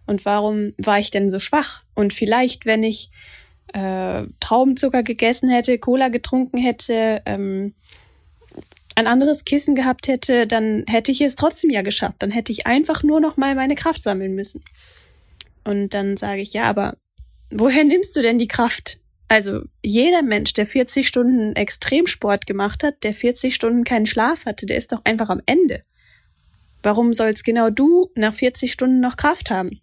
Und 0.06 0.24
warum 0.24 0.72
war 0.78 0.98
ich 0.98 1.10
denn 1.10 1.30
so 1.30 1.38
schwach? 1.38 1.84
Und 1.94 2.12
vielleicht, 2.12 2.66
wenn 2.66 2.82
ich 2.82 3.10
äh, 3.74 4.24
Traubenzucker 4.40 5.02
gegessen 5.02 5.50
hätte, 5.50 5.78
Cola 5.78 6.08
getrunken 6.08 6.58
hätte, 6.58 7.22
ähm, 7.26 7.74
ein 8.94 9.06
anderes 9.06 9.44
Kissen 9.44 9.74
gehabt 9.74 10.08
hätte, 10.08 10.46
dann 10.46 10.84
hätte 10.88 11.12
ich 11.12 11.20
es 11.20 11.36
trotzdem 11.36 11.70
ja 11.70 11.82
geschafft. 11.82 12.16
Dann 12.18 12.30
hätte 12.30 12.50
ich 12.50 12.66
einfach 12.66 13.02
nur 13.02 13.20
noch 13.20 13.36
mal 13.36 13.54
meine 13.54 13.76
Kraft 13.76 14.02
sammeln 14.02 14.34
müssen. 14.34 14.64
Und 15.62 15.94
dann 15.94 16.16
sage 16.16 16.40
ich, 16.40 16.52
ja, 16.52 16.64
aber 16.64 16.96
woher 17.50 17.84
nimmst 17.84 18.16
du 18.16 18.22
denn 18.22 18.38
die 18.38 18.48
Kraft? 18.48 18.98
Also 19.28 19.62
jeder 19.82 20.22
Mensch, 20.22 20.54
der 20.54 20.66
40 20.66 21.06
Stunden 21.06 21.54
Extremsport 21.54 22.46
gemacht 22.46 22.82
hat, 22.82 23.04
der 23.04 23.14
40 23.14 23.54
Stunden 23.54 23.84
keinen 23.84 24.06
Schlaf 24.06 24.46
hatte, 24.46 24.64
der 24.64 24.78
ist 24.78 24.92
doch 24.92 25.04
einfach 25.04 25.28
am 25.28 25.42
Ende. 25.44 25.82
Warum 26.82 27.12
sollst 27.12 27.44
genau 27.44 27.68
du 27.68 28.10
nach 28.14 28.32
40 28.32 28.72
Stunden 28.72 29.00
noch 29.00 29.16
Kraft 29.16 29.50
haben? 29.50 29.80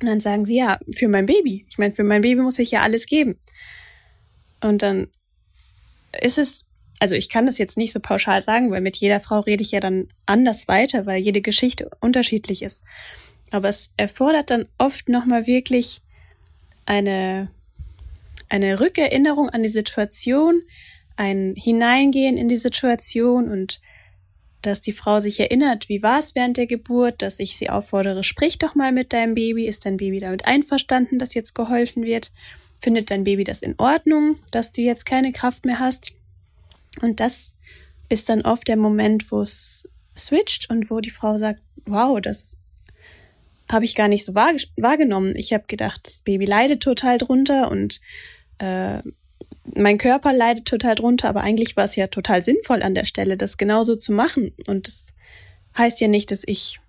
Und 0.00 0.08
dann 0.08 0.20
sagen 0.20 0.44
sie, 0.44 0.56
ja, 0.56 0.80
für 0.96 1.06
mein 1.06 1.26
Baby. 1.26 1.64
Ich 1.70 1.78
meine, 1.78 1.92
für 1.92 2.02
mein 2.02 2.22
Baby 2.22 2.42
muss 2.42 2.58
ich 2.58 2.72
ja 2.72 2.82
alles 2.82 3.06
geben. 3.06 3.38
Und 4.60 4.82
dann 4.82 5.08
ist 6.20 6.38
es, 6.38 6.66
also 6.98 7.14
ich 7.14 7.28
kann 7.28 7.46
das 7.46 7.58
jetzt 7.58 7.76
nicht 7.76 7.92
so 7.92 8.00
pauschal 8.00 8.42
sagen, 8.42 8.72
weil 8.72 8.80
mit 8.80 8.96
jeder 8.96 9.20
Frau 9.20 9.40
rede 9.40 9.62
ich 9.62 9.70
ja 9.70 9.78
dann 9.78 10.08
anders 10.26 10.66
weiter, 10.66 11.06
weil 11.06 11.22
jede 11.22 11.40
Geschichte 11.40 11.88
unterschiedlich 12.00 12.62
ist. 12.62 12.82
Aber 13.52 13.68
es 13.68 13.92
erfordert 13.96 14.50
dann 14.50 14.68
oft 14.78 15.08
nochmal 15.08 15.46
wirklich 15.46 16.00
eine, 16.86 17.50
eine 18.52 18.80
Rückerinnerung 18.80 19.48
an 19.48 19.62
die 19.62 19.68
Situation, 19.70 20.62
ein 21.16 21.54
Hineingehen 21.56 22.36
in 22.36 22.48
die 22.48 22.56
Situation 22.56 23.50
und 23.50 23.80
dass 24.60 24.82
die 24.82 24.92
Frau 24.92 25.20
sich 25.20 25.40
erinnert, 25.40 25.88
wie 25.88 26.02
war 26.02 26.18
es 26.18 26.34
während 26.34 26.58
der 26.58 26.66
Geburt, 26.66 27.22
dass 27.22 27.40
ich 27.40 27.56
sie 27.56 27.70
auffordere, 27.70 28.22
sprich 28.22 28.58
doch 28.58 28.74
mal 28.74 28.92
mit 28.92 29.14
deinem 29.14 29.34
Baby, 29.34 29.66
ist 29.66 29.86
dein 29.86 29.96
Baby 29.96 30.20
damit 30.20 30.46
einverstanden, 30.46 31.18
dass 31.18 31.34
jetzt 31.34 31.54
geholfen 31.54 32.04
wird, 32.04 32.30
findet 32.78 33.10
dein 33.10 33.24
Baby 33.24 33.42
das 33.42 33.62
in 33.62 33.74
Ordnung, 33.78 34.36
dass 34.50 34.70
du 34.70 34.82
jetzt 34.82 35.06
keine 35.06 35.32
Kraft 35.32 35.64
mehr 35.64 35.78
hast. 35.78 36.12
Und 37.00 37.20
das 37.20 37.56
ist 38.10 38.28
dann 38.28 38.42
oft 38.42 38.68
der 38.68 38.76
Moment, 38.76 39.32
wo 39.32 39.40
es 39.40 39.88
switcht 40.16 40.68
und 40.68 40.90
wo 40.90 41.00
die 41.00 41.10
Frau 41.10 41.38
sagt, 41.38 41.62
wow, 41.86 42.20
das 42.20 42.60
habe 43.70 43.86
ich 43.86 43.94
gar 43.94 44.08
nicht 44.08 44.26
so 44.26 44.34
wahr, 44.34 44.52
wahrgenommen. 44.76 45.34
Ich 45.36 45.54
habe 45.54 45.64
gedacht, 45.66 46.02
das 46.04 46.20
Baby 46.20 46.44
leidet 46.44 46.82
total 46.82 47.16
drunter 47.16 47.70
und 47.70 48.00
äh, 48.62 49.02
mein 49.74 49.98
Körper 49.98 50.32
leidet 50.32 50.66
total 50.66 50.94
drunter, 50.94 51.28
aber 51.28 51.42
eigentlich 51.42 51.76
war 51.76 51.84
es 51.84 51.96
ja 51.96 52.06
total 52.06 52.42
sinnvoll 52.42 52.82
an 52.82 52.94
der 52.94 53.06
Stelle, 53.06 53.36
das 53.36 53.56
genauso 53.56 53.96
zu 53.96 54.12
machen. 54.12 54.52
Und 54.66 54.86
das 54.86 55.12
heißt 55.76 56.00
ja 56.00 56.08
nicht, 56.08 56.30
dass 56.30 56.42
ich 56.46 56.80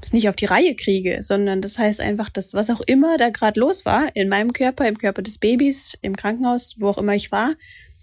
es 0.00 0.12
nicht 0.12 0.28
auf 0.28 0.36
die 0.36 0.46
Reihe 0.46 0.76
kriege, 0.76 1.22
sondern 1.22 1.60
das 1.60 1.78
heißt 1.78 2.00
einfach, 2.00 2.28
dass 2.28 2.54
was 2.54 2.70
auch 2.70 2.80
immer 2.80 3.16
da 3.16 3.30
gerade 3.30 3.58
los 3.58 3.84
war, 3.84 4.14
in 4.14 4.28
meinem 4.28 4.52
Körper, 4.52 4.86
im 4.86 4.98
Körper 4.98 5.22
des 5.22 5.38
Babys, 5.38 5.98
im 6.02 6.16
Krankenhaus, 6.16 6.76
wo 6.78 6.88
auch 6.88 6.98
immer 6.98 7.14
ich 7.14 7.32
war, 7.32 7.54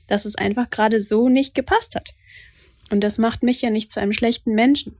dass 0.07 0.25
es 0.25 0.35
einfach 0.35 0.69
gerade 0.69 0.99
so 0.99 1.29
nicht 1.29 1.55
gepasst 1.55 1.95
hat. 1.95 2.15
Und 2.89 3.01
das 3.01 3.17
macht 3.17 3.43
mich 3.43 3.61
ja 3.61 3.69
nicht 3.69 3.91
zu 3.91 4.01
einem 4.01 4.13
schlechten 4.13 4.53
Menschen. 4.53 4.97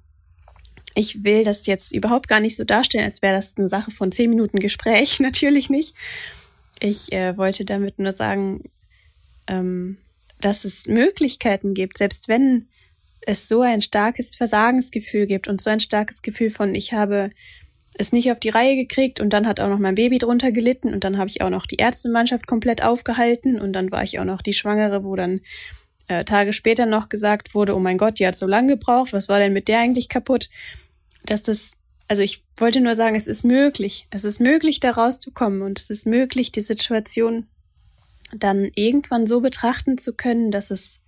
Ich 0.93 1.25
will 1.25 1.43
das 1.43 1.67
jetzt 1.67 1.93
überhaupt 1.93 2.29
gar 2.29 2.39
nicht 2.39 2.55
so 2.55 2.63
darstellen, 2.63 3.03
als 3.03 3.21
wäre 3.21 3.35
das 3.35 3.57
eine 3.57 3.67
Sache 3.67 3.91
von 3.91 4.13
zehn 4.13 4.29
Minuten 4.29 4.59
Gespräch. 4.59 5.19
Natürlich 5.19 5.69
nicht. 5.69 5.93
Ich 6.79 7.11
äh, 7.11 7.37
wollte 7.37 7.65
damit 7.65 7.99
nur 7.99 8.11
sagen, 8.11 8.63
ähm, 9.47 9.97
dass 10.41 10.65
es 10.65 10.87
Möglichkeiten 10.87 11.73
gibt, 11.73 11.97
selbst 11.97 12.27
wenn 12.27 12.67
es 13.21 13.47
so 13.47 13.61
ein 13.61 13.81
starkes 13.81 14.35
Versagensgefühl 14.35 15.25
gibt 15.25 15.47
und 15.47 15.61
so 15.61 15.69
ein 15.69 15.79
starkes 15.79 16.21
Gefühl 16.21 16.51
von, 16.51 16.75
ich 16.75 16.93
habe 16.93 17.31
es 17.97 18.11
nicht 18.11 18.31
auf 18.31 18.39
die 18.39 18.49
Reihe 18.49 18.75
gekriegt 18.75 19.19
und 19.19 19.31
dann 19.31 19.47
hat 19.47 19.59
auch 19.59 19.69
noch 19.69 19.79
mein 19.79 19.95
Baby 19.95 20.17
drunter 20.17 20.51
gelitten 20.51 20.93
und 20.93 21.03
dann 21.03 21.17
habe 21.17 21.29
ich 21.29 21.41
auch 21.41 21.49
noch 21.49 21.65
die 21.65 21.77
Ärztemannschaft 21.77 22.45
komplett 22.45 22.83
aufgehalten 22.83 23.59
und 23.59 23.73
dann 23.73 23.91
war 23.91 24.03
ich 24.03 24.19
auch 24.19 24.25
noch 24.25 24.41
die 24.41 24.53
Schwangere, 24.53 25.03
wo 25.03 25.15
dann 25.15 25.41
äh, 26.07 26.23
Tage 26.23 26.53
später 26.53 26.85
noch 26.85 27.09
gesagt 27.09 27.55
wurde, 27.55 27.75
oh 27.75 27.79
mein 27.79 27.97
Gott, 27.97 28.19
die 28.19 28.27
hat 28.27 28.35
so 28.35 28.47
lange 28.47 28.73
gebraucht, 28.73 29.13
was 29.13 29.29
war 29.29 29.39
denn 29.39 29.53
mit 29.53 29.67
der 29.67 29.79
eigentlich 29.79 30.09
kaputt? 30.09 30.49
Dass 31.25 31.41
das, 31.41 31.77
also 32.07 32.21
ich 32.21 32.43
wollte 32.57 32.81
nur 32.81 32.95
sagen, 32.95 33.15
es 33.15 33.27
ist 33.27 33.43
möglich. 33.43 34.07
Es 34.11 34.23
ist 34.23 34.39
möglich, 34.39 34.79
da 34.79 34.91
rauszukommen 34.91 35.61
und 35.61 35.79
es 35.79 35.89
ist 35.89 36.05
möglich, 36.05 36.51
die 36.51 36.61
Situation 36.61 37.47
dann 38.33 38.71
irgendwann 38.75 39.27
so 39.27 39.41
betrachten 39.41 39.97
zu 39.97 40.13
können, 40.13 40.51
dass 40.51 40.71
es 40.71 40.99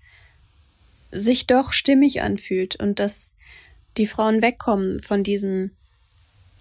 sich 1.12 1.48
doch 1.48 1.74
stimmig 1.74 2.22
anfühlt 2.22 2.76
und 2.76 3.00
dass 3.00 3.36
die 3.98 4.08
Frauen 4.08 4.42
wegkommen 4.42 5.02
von 5.02 5.24
diesem 5.24 5.72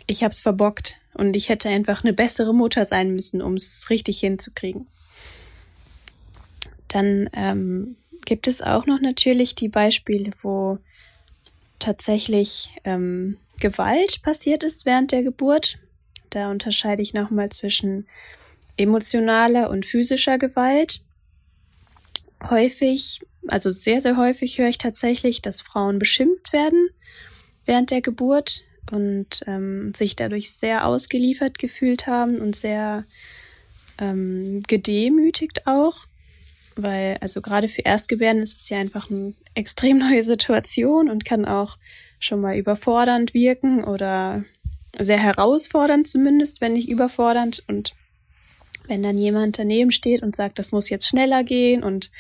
ich 0.07 0.23
hab's 0.23 0.41
verbockt 0.41 0.99
und 1.15 1.35
ich 1.35 1.49
hätte 1.49 1.69
einfach 1.69 2.05
eine 2.05 2.13
bessere 2.13 2.55
Mutter 2.55 2.85
sein 2.85 3.15
müssen, 3.15 3.43
um 3.43 3.55
es 3.55 3.91
richtig 3.91 4.21
hinzukriegen. 4.21 4.87
Dann 6.89 7.29
ähm, 7.33 7.97
gibt 8.25 8.47
es 8.47 8.63
auch 8.63 8.87
noch 8.87 9.01
natürlich 9.01 9.55
die 9.55 9.69
Beispiele, 9.69 10.31
wo 10.43 10.79
tatsächlich 11.79 12.71
ähm, 12.85 13.37
Gewalt 13.61 14.23
passiert 14.23 14.65
ist 14.65 14.87
während 14.87 15.13
der 15.13 15.23
Geburt. 15.23 15.79
Da 16.31 16.51
unterscheide 16.51 17.03
ich 17.03 17.15
nochmal 17.15 17.51
zwischen 17.51 18.07
emotionaler 18.77 19.71
und 19.71 19.87
physischer 19.87 20.39
Gewalt. 20.39 21.01
Häufig, 22.51 23.21
also 23.49 23.71
sehr, 23.71 24.01
sehr 24.01 24.17
häufig 24.17 24.59
höre 24.59 24.69
ich 24.69 24.79
tatsächlich, 24.79 25.41
dass 25.41 25.63
Frauen 25.63 25.99
beschimpft 25.99 26.53
werden 26.53 26.91
während 27.65 27.91
der 27.91 28.03
Geburt 28.03 28.65
und 28.91 29.43
ähm, 29.47 29.93
sich 29.95 30.17
dadurch 30.17 30.53
sehr 30.53 30.87
ausgeliefert 30.87 31.59
gefühlt 31.59 32.07
haben 32.07 32.39
und 32.39 32.55
sehr 32.55 33.05
ähm, 33.99 34.63
gedemütigt 34.67 35.67
auch, 35.67 36.07
weil 36.77 37.19
also 37.21 37.41
gerade 37.41 37.69
für 37.69 37.83
Erstgebärden 37.83 38.43
ist 38.43 38.61
es 38.61 38.69
ja 38.69 38.79
einfach 38.79 39.11
eine 39.11 39.35
extrem 39.55 39.99
neue 40.11 40.23
Situation 40.23 41.11
und 41.11 41.25
kann 41.25 41.45
auch 41.45 41.79
schon 42.19 42.41
mal 42.41 42.57
überfordernd 42.57 43.35
wirken 43.35 43.85
oder 43.85 44.45
sehr 44.99 45.19
herausfordernd 45.19 46.09
zumindest, 46.09 46.61
wenn 46.61 46.73
nicht 46.73 46.89
überfordernd 46.89 47.63
und 47.69 47.93
wenn 48.87 49.03
dann 49.03 49.19
jemand 49.19 49.59
daneben 49.59 49.91
steht 49.91 50.23
und 50.23 50.37
sagt, 50.37 50.59
das 50.59 50.73
muss 50.73 50.89
jetzt 50.91 51.09
schneller 51.09 51.45
gehen 51.45 51.83
und 51.83 52.11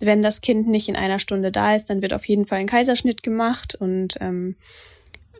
wenn 0.00 0.22
das 0.22 0.40
Kind 0.40 0.68
nicht 0.68 0.88
in 0.88 0.96
einer 0.96 1.18
Stunde 1.18 1.50
da 1.50 1.74
ist, 1.74 1.88
dann 1.88 2.02
wird 2.02 2.12
auf 2.12 2.26
jeden 2.26 2.46
Fall 2.46 2.58
ein 2.58 2.66
Kaiserschnitt 2.66 3.22
gemacht 3.22 3.74
und 3.74 4.16
ähm, 4.20 4.56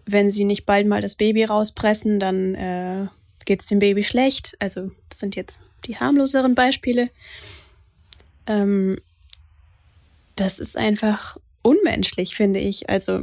wenn 0.06 0.30
sie 0.30 0.44
nicht 0.44 0.66
bald 0.66 0.86
mal 0.86 1.00
das 1.00 1.16
Baby 1.16 1.44
rauspressen, 1.44 2.20
dann 2.20 2.54
äh, 2.54 3.06
geht 3.44 3.62
es 3.62 3.66
dem 3.66 3.78
Baby 3.78 4.04
schlecht. 4.04 4.56
Also 4.58 4.90
das 5.08 5.18
sind 5.18 5.36
jetzt 5.36 5.62
die 5.86 5.96
harmloseren 5.96 6.54
Beispiele. 6.54 7.10
Ähm, 8.46 8.98
das 10.36 10.58
ist 10.58 10.76
einfach 10.76 11.36
unmenschlich, 11.62 12.34
finde 12.34 12.60
ich. 12.60 12.88
Also 12.88 13.22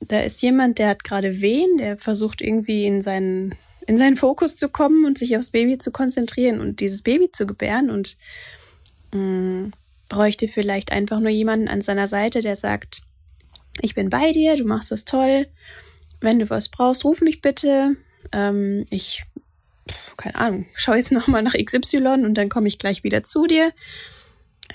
da 0.00 0.20
ist 0.20 0.42
jemand, 0.42 0.78
der 0.78 0.88
hat 0.88 1.04
gerade 1.04 1.40
Wehen, 1.40 1.78
der 1.78 1.98
versucht 1.98 2.40
irgendwie 2.40 2.86
in 2.86 3.02
seinen 3.02 3.54
in 3.86 3.98
seinen 3.98 4.16
Fokus 4.16 4.56
zu 4.56 4.68
kommen 4.68 5.04
und 5.04 5.18
sich 5.18 5.36
aufs 5.36 5.50
Baby 5.50 5.78
zu 5.78 5.90
konzentrieren 5.90 6.60
und 6.60 6.78
dieses 6.78 7.02
Baby 7.02 7.32
zu 7.32 7.44
gebären 7.44 7.90
und 7.90 8.16
mh, 9.12 9.18
mm, 9.18 9.72
bräuchte 10.08 10.48
vielleicht 10.48 10.92
einfach 10.92 11.18
nur 11.18 11.30
jemanden 11.30 11.66
an 11.66 11.80
seiner 11.80 12.06
Seite, 12.06 12.40
der 12.40 12.56
sagt, 12.56 13.02
ich 13.80 13.94
bin 13.94 14.10
bei 14.10 14.32
dir, 14.32 14.56
du 14.56 14.64
machst 14.64 14.92
das 14.92 15.04
toll. 15.04 15.46
Wenn 16.20 16.38
du 16.38 16.50
was 16.50 16.68
brauchst, 16.68 17.04
ruf 17.04 17.20
mich 17.22 17.40
bitte. 17.40 17.96
Ähm, 18.32 18.84
ich, 18.90 19.22
keine 20.16 20.34
Ahnung, 20.34 20.66
schau 20.74 20.94
jetzt 20.94 21.12
nochmal 21.12 21.42
nach 21.42 21.54
XY 21.54 22.24
und 22.24 22.34
dann 22.34 22.48
komme 22.48 22.68
ich 22.68 22.78
gleich 22.78 23.02
wieder 23.04 23.22
zu 23.22 23.46
dir. 23.46 23.72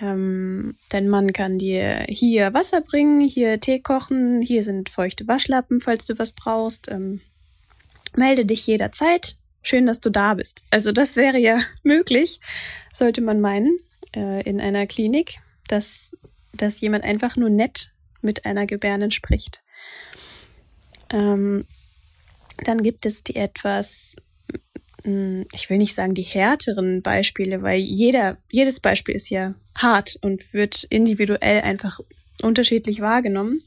Ähm, 0.02 0.76
dein 0.90 1.08
Mann 1.08 1.32
kann 1.32 1.58
dir 1.58 2.06
hier 2.10 2.54
Wasser 2.54 2.82
bringen, 2.82 3.22
hier 3.22 3.60
Tee 3.60 3.80
kochen, 3.80 4.42
hier 4.42 4.62
sind 4.62 4.90
feuchte 4.90 5.28
Waschlappen, 5.28 5.80
falls 5.80 6.06
du 6.06 6.20
was 6.20 6.34
brauchst. 6.34 6.90
Ähm, 6.92 7.22
melde 8.16 8.46
dich 8.46 8.68
jederzeit. 8.68 9.38
Schön, 9.62 9.86
dass 9.86 10.00
du 10.00 10.10
da 10.10 10.36
bist. 10.36 10.64
Also 10.70 10.92
das 10.92 11.16
wäre 11.16 11.40
ja 11.40 11.62
möglich, 11.84 12.40
sollte 12.92 13.22
man 13.22 13.42
meinen, 13.42 13.78
äh, 14.16 14.44
in 14.48 14.60
einer 14.60 14.86
Klinik, 14.86 15.40
dass, 15.68 16.12
dass 16.54 16.82
jemand 16.82 17.04
einfach 17.04 17.36
nur 17.36 17.50
nett 17.50 17.92
mit 18.22 18.46
einer 18.46 18.66
Gebärden 18.66 19.12
spricht. 19.12 19.64
Ähm, 21.10 21.66
dann 22.64 22.84
gibt 22.84 23.06
es 23.06 23.24
die 23.24 23.36
etwas, 23.36 24.16
ich 25.54 25.70
will 25.70 25.78
nicht 25.78 25.94
sagen 25.94 26.14
die 26.14 26.24
härteren 26.24 27.02
Beispiele, 27.02 27.62
weil 27.62 27.80
jeder, 27.80 28.38
jedes 28.52 28.80
Beispiel 28.80 29.16
ist 29.16 29.30
ja 29.30 29.54
hart 29.76 30.18
und 30.22 30.54
wird 30.54 30.84
individuell 30.90 31.62
einfach 31.62 32.00
unterschiedlich 32.42 33.02
wahrgenommen. 33.02 33.62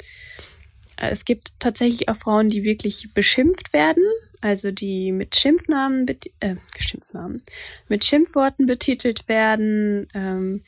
Äh, 0.96 1.10
es 1.10 1.24
gibt 1.24 1.52
tatsächlich 1.58 2.08
auch 2.08 2.16
Frauen, 2.16 2.48
die 2.48 2.64
wirklich 2.64 3.08
beschimpft 3.14 3.72
werden, 3.72 4.04
also 4.40 4.70
die 4.70 5.12
mit 5.12 5.36
Schimpfnamen, 5.36 6.06
äh, 6.40 6.56
Schimpfnamen, 6.78 7.42
mit 7.88 8.04
Schimpfworten 8.04 8.66
betitelt 8.66 9.28
werden, 9.28 10.08
ähm, 10.14 10.62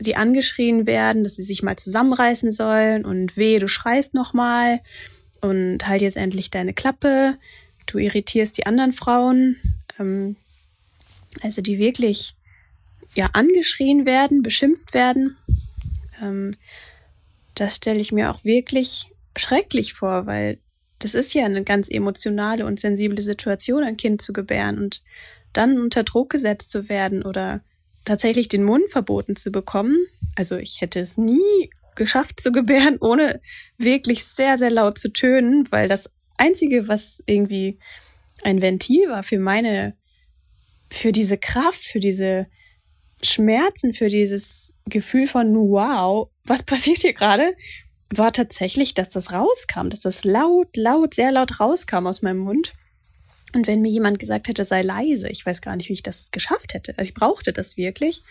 die 0.00 0.16
angeschrien 0.16 0.86
werden, 0.86 1.22
dass 1.22 1.36
sie 1.36 1.42
sich 1.42 1.62
mal 1.62 1.76
zusammenreißen 1.76 2.50
sollen 2.50 3.04
und 3.04 3.36
weh, 3.36 3.58
du 3.58 3.68
schreist 3.68 4.14
noch 4.14 4.32
mal 4.32 4.80
und 5.40 5.86
halt 5.86 6.02
jetzt 6.02 6.16
endlich 6.16 6.50
deine 6.50 6.72
Klappe, 6.72 7.36
du 7.86 7.98
irritierst 7.98 8.58
die 8.58 8.66
anderen 8.66 8.92
Frauen, 8.92 9.56
ähm, 9.98 10.36
also 11.40 11.62
die 11.62 11.78
wirklich 11.78 12.34
ja 13.14 13.30
angeschrien 13.32 14.06
werden, 14.06 14.42
beschimpft 14.42 14.94
werden. 14.94 15.36
Ähm, 16.20 16.56
das 17.54 17.76
stelle 17.76 18.00
ich 18.00 18.12
mir 18.12 18.30
auch 18.30 18.44
wirklich 18.44 19.10
schrecklich 19.36 19.94
vor, 19.94 20.26
weil 20.26 20.58
das 20.98 21.14
ist 21.14 21.34
ja 21.34 21.44
eine 21.44 21.64
ganz 21.64 21.90
emotionale 21.90 22.64
und 22.64 22.78
sensible 22.78 23.20
Situation, 23.20 23.82
ein 23.82 23.96
Kind 23.96 24.22
zu 24.22 24.32
gebären 24.32 24.78
und 24.78 25.02
dann 25.52 25.78
unter 25.78 26.04
Druck 26.04 26.30
gesetzt 26.30 26.70
zu 26.70 26.88
werden 26.88 27.22
oder 27.22 27.60
tatsächlich 28.04 28.48
den 28.48 28.64
Mund 28.64 28.88
verboten 28.88 29.36
zu 29.36 29.50
bekommen. 29.50 29.96
Also 30.36 30.56
ich 30.56 30.80
hätte 30.80 31.00
es 31.00 31.18
nie 31.18 31.70
geschafft 31.94 32.40
zu 32.40 32.52
gebären, 32.52 32.98
ohne 33.00 33.40
wirklich 33.78 34.24
sehr, 34.24 34.56
sehr 34.56 34.70
laut 34.70 34.98
zu 34.98 35.12
tönen, 35.12 35.66
weil 35.70 35.88
das 35.88 36.10
Einzige, 36.38 36.88
was 36.88 37.22
irgendwie 37.26 37.78
ein 38.42 38.62
Ventil 38.62 39.08
war 39.08 39.22
für 39.22 39.38
meine, 39.38 39.96
für 40.90 41.12
diese 41.12 41.38
Kraft, 41.38 41.82
für 41.82 42.00
diese 42.00 42.46
Schmerzen, 43.22 43.94
für 43.94 44.08
dieses 44.08 44.74
Gefühl 44.86 45.26
von 45.26 45.54
wow, 45.54 46.28
was 46.44 46.62
passiert 46.64 46.98
hier 46.98 47.14
gerade, 47.14 47.54
war 48.10 48.32
tatsächlich, 48.32 48.94
dass 48.94 49.10
das 49.10 49.32
rauskam, 49.32 49.88
dass 49.88 50.00
das 50.00 50.24
laut, 50.24 50.76
laut, 50.76 51.14
sehr 51.14 51.32
laut 51.32 51.60
rauskam 51.60 52.06
aus 52.06 52.22
meinem 52.22 52.38
Mund. 52.38 52.74
Und 53.54 53.66
wenn 53.66 53.82
mir 53.82 53.90
jemand 53.90 54.18
gesagt 54.18 54.48
hätte, 54.48 54.64
sei 54.64 54.82
leise, 54.82 55.28
ich 55.28 55.44
weiß 55.44 55.60
gar 55.60 55.76
nicht, 55.76 55.88
wie 55.88 55.94
ich 55.94 56.02
das 56.02 56.30
geschafft 56.30 56.74
hätte. 56.74 56.96
Also 56.96 57.08
ich 57.08 57.14
brauchte 57.14 57.52
das 57.52 57.76
wirklich. 57.76 58.22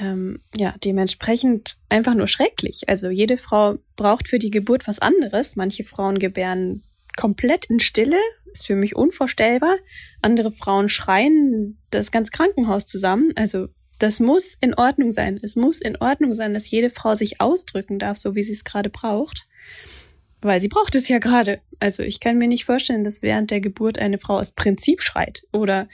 Ähm, 0.00 0.40
ja, 0.56 0.74
dementsprechend 0.84 1.78
einfach 1.88 2.14
nur 2.14 2.28
schrecklich. 2.28 2.88
Also 2.88 3.08
jede 3.08 3.38
Frau 3.38 3.78
braucht 3.94 4.28
für 4.28 4.38
die 4.38 4.50
Geburt 4.50 4.86
was 4.86 4.98
anderes. 4.98 5.56
Manche 5.56 5.84
Frauen 5.84 6.18
gebären 6.18 6.82
komplett 7.16 7.66
in 7.66 7.80
Stille, 7.80 8.18
ist 8.52 8.66
für 8.66 8.76
mich 8.76 8.96
unvorstellbar. 8.96 9.76
Andere 10.22 10.52
Frauen 10.52 10.88
schreien 10.88 11.78
das 11.90 12.10
ganze 12.10 12.30
Krankenhaus 12.30 12.86
zusammen. 12.86 13.32
Also 13.36 13.68
das 13.98 14.20
muss 14.20 14.56
in 14.60 14.74
Ordnung 14.74 15.10
sein. 15.10 15.40
Es 15.42 15.56
muss 15.56 15.80
in 15.80 15.96
Ordnung 15.96 16.34
sein, 16.34 16.54
dass 16.54 16.70
jede 16.70 16.90
Frau 16.90 17.14
sich 17.14 17.40
ausdrücken 17.40 17.98
darf, 17.98 18.18
so 18.18 18.34
wie 18.34 18.42
sie 18.42 18.52
es 18.52 18.64
gerade 18.64 18.90
braucht. 18.90 19.46
Weil 20.42 20.60
sie 20.60 20.68
braucht 20.68 20.94
es 20.94 21.08
ja 21.08 21.18
gerade. 21.18 21.60
Also 21.80 22.02
ich 22.02 22.20
kann 22.20 22.38
mir 22.38 22.48
nicht 22.48 22.64
vorstellen, 22.64 23.04
dass 23.04 23.22
während 23.22 23.50
der 23.50 23.60
Geburt 23.60 23.98
eine 23.98 24.18
Frau 24.18 24.38
aus 24.38 24.52
Prinzip 24.52 25.02
schreit 25.02 25.44
oder 25.52 25.88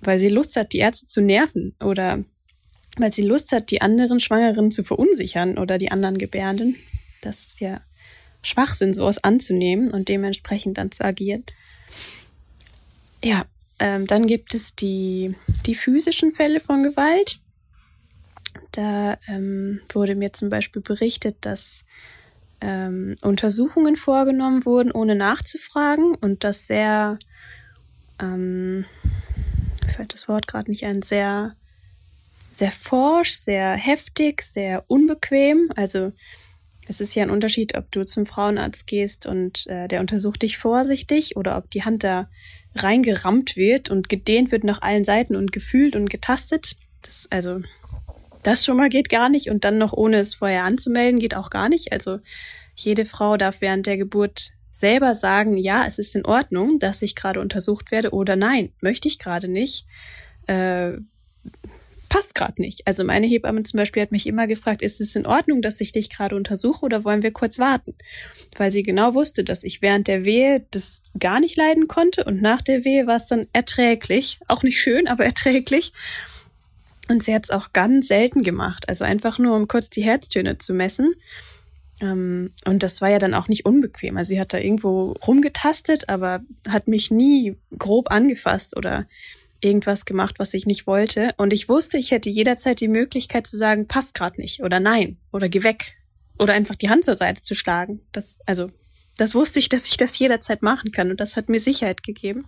weil 0.00 0.18
sie 0.18 0.28
Lust 0.28 0.56
hat, 0.56 0.72
die 0.72 0.78
Ärzte 0.78 1.06
zu 1.06 1.20
nerven 1.20 1.74
oder 1.80 2.24
weil 2.96 3.12
sie 3.12 3.22
Lust 3.22 3.52
hat, 3.52 3.70
die 3.70 3.80
anderen 3.80 4.20
Schwangeren 4.20 4.70
zu 4.70 4.84
verunsichern 4.84 5.58
oder 5.58 5.78
die 5.78 5.90
anderen 5.90 6.18
Gebärenden. 6.18 6.76
Das 7.22 7.44
ist 7.46 7.60
ja 7.60 7.80
Schwachsinn, 8.42 8.94
sowas 8.94 9.22
anzunehmen 9.22 9.90
und 9.90 10.08
dementsprechend 10.08 10.78
dann 10.78 10.90
zu 10.90 11.04
agieren. 11.04 11.44
Ja, 13.22 13.46
ähm, 13.78 14.06
dann 14.06 14.26
gibt 14.26 14.54
es 14.54 14.74
die, 14.74 15.34
die 15.66 15.74
physischen 15.74 16.32
Fälle 16.32 16.60
von 16.60 16.82
Gewalt. 16.82 17.38
Da 18.72 19.18
ähm, 19.28 19.80
wurde 19.92 20.14
mir 20.14 20.32
zum 20.32 20.50
Beispiel 20.50 20.82
berichtet, 20.82 21.36
dass 21.40 21.84
ähm, 22.60 23.16
Untersuchungen 23.22 23.96
vorgenommen 23.96 24.64
wurden, 24.64 24.92
ohne 24.92 25.14
nachzufragen 25.14 26.14
und 26.14 26.44
das 26.44 26.66
sehr, 26.66 27.18
ähm, 28.20 28.84
fällt 29.94 30.14
das 30.14 30.28
Wort 30.28 30.46
gerade 30.46 30.70
nicht 30.70 30.84
ein, 30.84 31.02
sehr, 31.02 31.56
sehr 32.50 32.72
forsch, 32.72 33.32
sehr 33.32 33.72
heftig, 33.74 34.42
sehr 34.42 34.84
unbequem. 34.86 35.70
Also 35.74 36.12
es 36.88 37.00
ist 37.00 37.14
ja 37.14 37.22
ein 37.22 37.30
Unterschied, 37.30 37.76
ob 37.76 37.90
du 37.92 38.04
zum 38.04 38.26
Frauenarzt 38.26 38.86
gehst 38.86 39.26
und 39.26 39.66
äh, 39.68 39.88
der 39.88 40.00
untersucht 40.00 40.42
dich 40.42 40.58
vorsichtig 40.58 41.36
oder 41.36 41.56
ob 41.56 41.70
die 41.70 41.84
Hand 41.84 42.04
da 42.04 42.28
reingerammt 42.74 43.56
wird 43.56 43.90
und 43.90 44.08
gedehnt 44.08 44.50
wird 44.50 44.64
nach 44.64 44.82
allen 44.82 45.04
Seiten 45.04 45.36
und 45.36 45.52
gefühlt 45.52 45.94
und 45.94 46.10
getastet. 46.10 46.76
Das, 47.02 47.28
also, 47.30 47.60
das 48.42 48.64
schon 48.64 48.76
mal 48.76 48.88
geht 48.88 49.08
gar 49.08 49.28
nicht 49.28 49.50
und 49.50 49.64
dann 49.64 49.78
noch 49.78 49.92
ohne 49.92 50.18
es 50.18 50.34
vorher 50.34 50.64
anzumelden 50.64 51.20
geht 51.20 51.36
auch 51.36 51.50
gar 51.50 51.68
nicht. 51.68 51.92
Also, 51.92 52.18
jede 52.74 53.04
Frau 53.04 53.36
darf 53.36 53.60
während 53.60 53.86
der 53.86 53.96
Geburt 53.96 54.52
selber 54.70 55.14
sagen, 55.14 55.56
ja, 55.56 55.84
es 55.86 55.98
ist 55.98 56.16
in 56.16 56.24
Ordnung, 56.24 56.78
dass 56.78 57.02
ich 57.02 57.14
gerade 57.14 57.40
untersucht 57.40 57.90
werde 57.90 58.10
oder 58.10 58.36
nein, 58.36 58.72
möchte 58.80 59.06
ich 59.06 59.18
gerade 59.18 59.46
nicht. 59.46 59.86
Äh, 60.46 60.92
passt 62.12 62.34
gerade 62.34 62.60
nicht. 62.60 62.86
Also 62.86 63.04
meine 63.04 63.26
Hebamme 63.26 63.62
zum 63.62 63.78
Beispiel 63.78 64.02
hat 64.02 64.12
mich 64.12 64.26
immer 64.26 64.46
gefragt, 64.46 64.82
ist 64.82 65.00
es 65.00 65.16
in 65.16 65.24
Ordnung, 65.24 65.62
dass 65.62 65.80
ich 65.80 65.92
dich 65.92 66.10
gerade 66.10 66.36
untersuche 66.36 66.84
oder 66.84 67.04
wollen 67.04 67.22
wir 67.22 67.32
kurz 67.32 67.58
warten? 67.58 67.94
Weil 68.54 68.70
sie 68.70 68.82
genau 68.82 69.14
wusste, 69.14 69.44
dass 69.44 69.64
ich 69.64 69.80
während 69.80 70.08
der 70.08 70.22
Wehe 70.22 70.66
das 70.72 71.02
gar 71.18 71.40
nicht 71.40 71.56
leiden 71.56 71.88
konnte 71.88 72.24
und 72.24 72.42
nach 72.42 72.60
der 72.60 72.84
Wehe 72.84 73.06
war 73.06 73.16
es 73.16 73.28
dann 73.28 73.46
erträglich. 73.54 74.40
Auch 74.46 74.62
nicht 74.62 74.78
schön, 74.78 75.08
aber 75.08 75.24
erträglich. 75.32 75.94
Und 77.08 77.22
sie 77.22 77.34
hat 77.34 77.44
es 77.44 77.50
auch 77.50 77.72
ganz 77.72 78.08
selten 78.08 78.42
gemacht. 78.42 78.90
Also 78.90 79.04
einfach 79.04 79.38
nur, 79.38 79.56
um 79.56 79.66
kurz 79.66 79.88
die 79.88 80.04
Herztöne 80.04 80.58
zu 80.58 80.74
messen. 80.74 81.14
Ähm, 82.02 82.52
und 82.66 82.82
das 82.82 83.00
war 83.00 83.08
ja 83.08 83.20
dann 83.20 83.32
auch 83.32 83.48
nicht 83.48 83.64
unbequem. 83.64 84.18
Also 84.18 84.28
sie 84.28 84.40
hat 84.40 84.52
da 84.52 84.58
irgendwo 84.58 85.12
rumgetastet, 85.26 86.10
aber 86.10 86.40
hat 86.68 86.88
mich 86.88 87.10
nie 87.10 87.56
grob 87.78 88.10
angefasst 88.10 88.76
oder 88.76 89.06
irgendwas 89.62 90.04
gemacht, 90.04 90.38
was 90.38 90.54
ich 90.54 90.66
nicht 90.66 90.86
wollte. 90.86 91.34
Und 91.38 91.52
ich 91.52 91.68
wusste, 91.68 91.96
ich 91.96 92.10
hätte 92.10 92.28
jederzeit 92.28 92.80
die 92.80 92.88
Möglichkeit 92.88 93.46
zu 93.46 93.56
sagen, 93.56 93.86
passt 93.86 94.14
gerade 94.14 94.40
nicht 94.40 94.62
oder 94.62 94.80
nein 94.80 95.18
oder 95.30 95.48
geh 95.48 95.62
weg 95.62 95.96
oder 96.38 96.52
einfach 96.52 96.74
die 96.74 96.90
Hand 96.90 97.04
zur 97.04 97.16
Seite 97.16 97.42
zu 97.42 97.54
schlagen. 97.54 98.00
Das, 98.12 98.40
also, 98.46 98.70
das 99.16 99.34
wusste 99.34 99.58
ich, 99.58 99.68
dass 99.68 99.86
ich 99.86 99.96
das 99.96 100.18
jederzeit 100.18 100.62
machen 100.62 100.92
kann 100.92 101.10
und 101.10 101.20
das 101.20 101.36
hat 101.36 101.48
mir 101.48 101.60
Sicherheit 101.60 102.02
gegeben. 102.02 102.44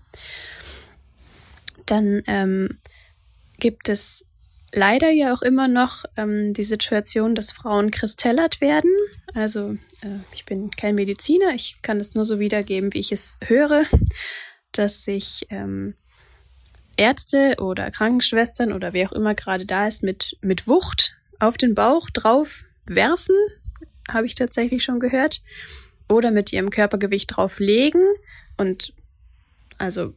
Dann 1.86 2.22
ähm, 2.26 2.78
gibt 3.58 3.88
es 3.88 4.26
leider 4.72 5.10
ja 5.10 5.32
auch 5.32 5.42
immer 5.42 5.68
noch 5.68 6.04
ähm, 6.16 6.52
die 6.52 6.64
Situation, 6.64 7.34
dass 7.34 7.52
Frauen 7.52 7.90
kristellert 7.90 8.60
werden. 8.60 8.90
Also 9.34 9.76
äh, 10.02 10.18
ich 10.34 10.44
bin 10.44 10.70
kein 10.70 10.94
Mediziner, 10.94 11.54
ich 11.54 11.76
kann 11.82 12.00
es 12.00 12.14
nur 12.14 12.24
so 12.24 12.40
wiedergeben, 12.40 12.92
wie 12.92 13.00
ich 13.00 13.12
es 13.12 13.38
höre, 13.44 13.84
dass 14.72 15.04
sich 15.04 15.46
ähm, 15.50 15.94
Ärzte 16.96 17.56
oder 17.58 17.90
Krankenschwestern 17.90 18.72
oder 18.72 18.92
wer 18.92 19.08
auch 19.08 19.12
immer 19.12 19.34
gerade 19.34 19.66
da 19.66 19.86
ist, 19.86 20.02
mit, 20.02 20.36
mit 20.40 20.66
Wucht 20.66 21.16
auf 21.38 21.56
den 21.56 21.74
Bauch 21.74 22.10
drauf 22.10 22.64
werfen, 22.86 23.34
habe 24.10 24.26
ich 24.26 24.34
tatsächlich 24.34 24.84
schon 24.84 25.00
gehört, 25.00 25.42
oder 26.08 26.30
mit 26.30 26.52
ihrem 26.52 26.70
Körpergewicht 26.70 27.36
drauf 27.36 27.58
legen. 27.58 28.02
Und 28.56 28.92
also 29.78 30.14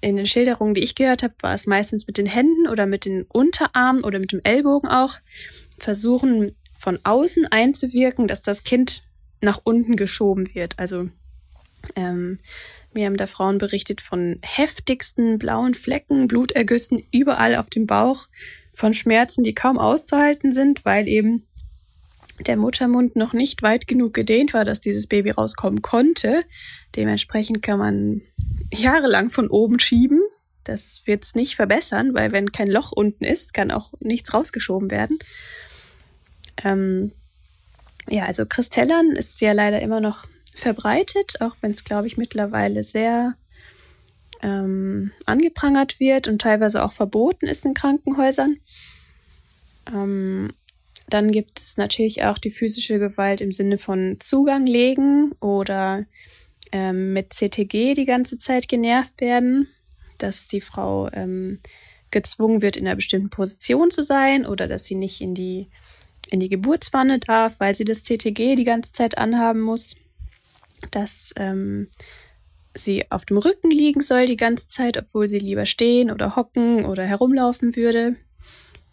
in 0.00 0.16
den 0.16 0.26
Schilderungen, 0.26 0.74
die 0.74 0.82
ich 0.82 0.94
gehört 0.94 1.22
habe, 1.22 1.34
war 1.40 1.54
es 1.54 1.66
meistens 1.66 2.06
mit 2.06 2.18
den 2.18 2.26
Händen 2.26 2.68
oder 2.68 2.86
mit 2.86 3.04
den 3.04 3.22
Unterarmen 3.24 4.02
oder 4.04 4.18
mit 4.18 4.32
dem 4.32 4.40
Ellbogen 4.42 4.88
auch, 4.88 5.18
versuchen 5.78 6.54
von 6.78 6.98
außen 7.04 7.46
einzuwirken, 7.46 8.26
dass 8.26 8.42
das 8.42 8.64
Kind 8.64 9.02
nach 9.40 9.60
unten 9.64 9.96
geschoben 9.96 10.54
wird. 10.54 10.78
Also 10.78 11.08
ähm, 11.96 12.38
mir 12.92 13.06
haben 13.06 13.16
da 13.16 13.26
Frauen 13.26 13.58
berichtet 13.58 14.00
von 14.00 14.38
heftigsten 14.42 15.38
blauen 15.38 15.74
Flecken, 15.74 16.28
Blutergüssen 16.28 17.02
überall 17.12 17.56
auf 17.56 17.70
dem 17.70 17.86
Bauch, 17.86 18.28
von 18.72 18.94
Schmerzen, 18.94 19.44
die 19.44 19.54
kaum 19.54 19.78
auszuhalten 19.78 20.52
sind, 20.52 20.84
weil 20.84 21.06
eben 21.06 21.44
der 22.46 22.56
Muttermund 22.56 23.16
noch 23.16 23.32
nicht 23.32 23.62
weit 23.62 23.86
genug 23.86 24.14
gedehnt 24.14 24.54
war, 24.54 24.64
dass 24.64 24.80
dieses 24.80 25.06
Baby 25.06 25.30
rauskommen 25.30 25.82
konnte. 25.82 26.44
Dementsprechend 26.96 27.62
kann 27.62 27.78
man 27.78 28.22
jahrelang 28.72 29.30
von 29.30 29.48
oben 29.48 29.78
schieben. 29.78 30.20
Das 30.64 31.02
wird 31.04 31.24
es 31.24 31.34
nicht 31.34 31.56
verbessern, 31.56 32.14
weil 32.14 32.32
wenn 32.32 32.52
kein 32.52 32.70
Loch 32.70 32.92
unten 32.92 33.24
ist, 33.24 33.54
kann 33.54 33.70
auch 33.70 33.92
nichts 34.00 34.32
rausgeschoben 34.32 34.90
werden. 34.90 35.18
Ähm, 36.64 37.12
ja, 38.08 38.24
also 38.24 38.46
Kristellern 38.46 39.10
ist 39.12 39.40
ja 39.40 39.52
leider 39.52 39.80
immer 39.80 40.00
noch 40.00 40.24
verbreitet, 40.60 41.40
auch 41.40 41.56
wenn 41.60 41.70
es, 41.70 41.84
glaube 41.84 42.06
ich, 42.06 42.16
mittlerweile 42.16 42.82
sehr 42.82 43.34
ähm, 44.42 45.12
angeprangert 45.26 46.00
wird 46.00 46.28
und 46.28 46.40
teilweise 46.40 46.84
auch 46.84 46.92
verboten 46.92 47.46
ist 47.46 47.64
in 47.64 47.74
Krankenhäusern. 47.74 48.56
Ähm, 49.92 50.52
dann 51.08 51.32
gibt 51.32 51.60
es 51.60 51.76
natürlich 51.76 52.24
auch 52.24 52.38
die 52.38 52.50
physische 52.50 52.98
Gewalt 52.98 53.40
im 53.40 53.52
Sinne 53.52 53.78
von 53.78 54.18
Zugang 54.20 54.66
legen 54.66 55.32
oder 55.40 56.06
ähm, 56.72 57.12
mit 57.12 57.34
CTG 57.34 57.94
die 57.94 58.04
ganze 58.04 58.38
Zeit 58.38 58.68
genervt 58.68 59.20
werden, 59.20 59.68
dass 60.18 60.46
die 60.46 60.60
Frau 60.60 61.10
ähm, 61.12 61.58
gezwungen 62.10 62.62
wird, 62.62 62.76
in 62.76 62.86
einer 62.86 62.96
bestimmten 62.96 63.30
Position 63.30 63.90
zu 63.90 64.02
sein 64.02 64.46
oder 64.46 64.68
dass 64.68 64.84
sie 64.84 64.94
nicht 64.94 65.20
in 65.20 65.34
die, 65.34 65.68
in 66.30 66.40
die 66.40 66.48
Geburtswanne 66.48 67.18
darf, 67.18 67.56
weil 67.58 67.74
sie 67.74 67.84
das 67.84 68.04
CTG 68.04 68.54
die 68.54 68.64
ganze 68.64 68.92
Zeit 68.92 69.18
anhaben 69.18 69.60
muss 69.60 69.96
dass 70.90 71.32
ähm, 71.36 71.88
sie 72.74 73.10
auf 73.10 73.24
dem 73.24 73.38
Rücken 73.38 73.70
liegen 73.70 74.00
soll 74.00 74.26
die 74.26 74.36
ganze 74.36 74.68
Zeit, 74.68 74.96
obwohl 74.96 75.28
sie 75.28 75.38
lieber 75.38 75.66
stehen 75.66 76.10
oder 76.10 76.36
hocken 76.36 76.84
oder 76.84 77.04
herumlaufen 77.04 77.76
würde, 77.76 78.16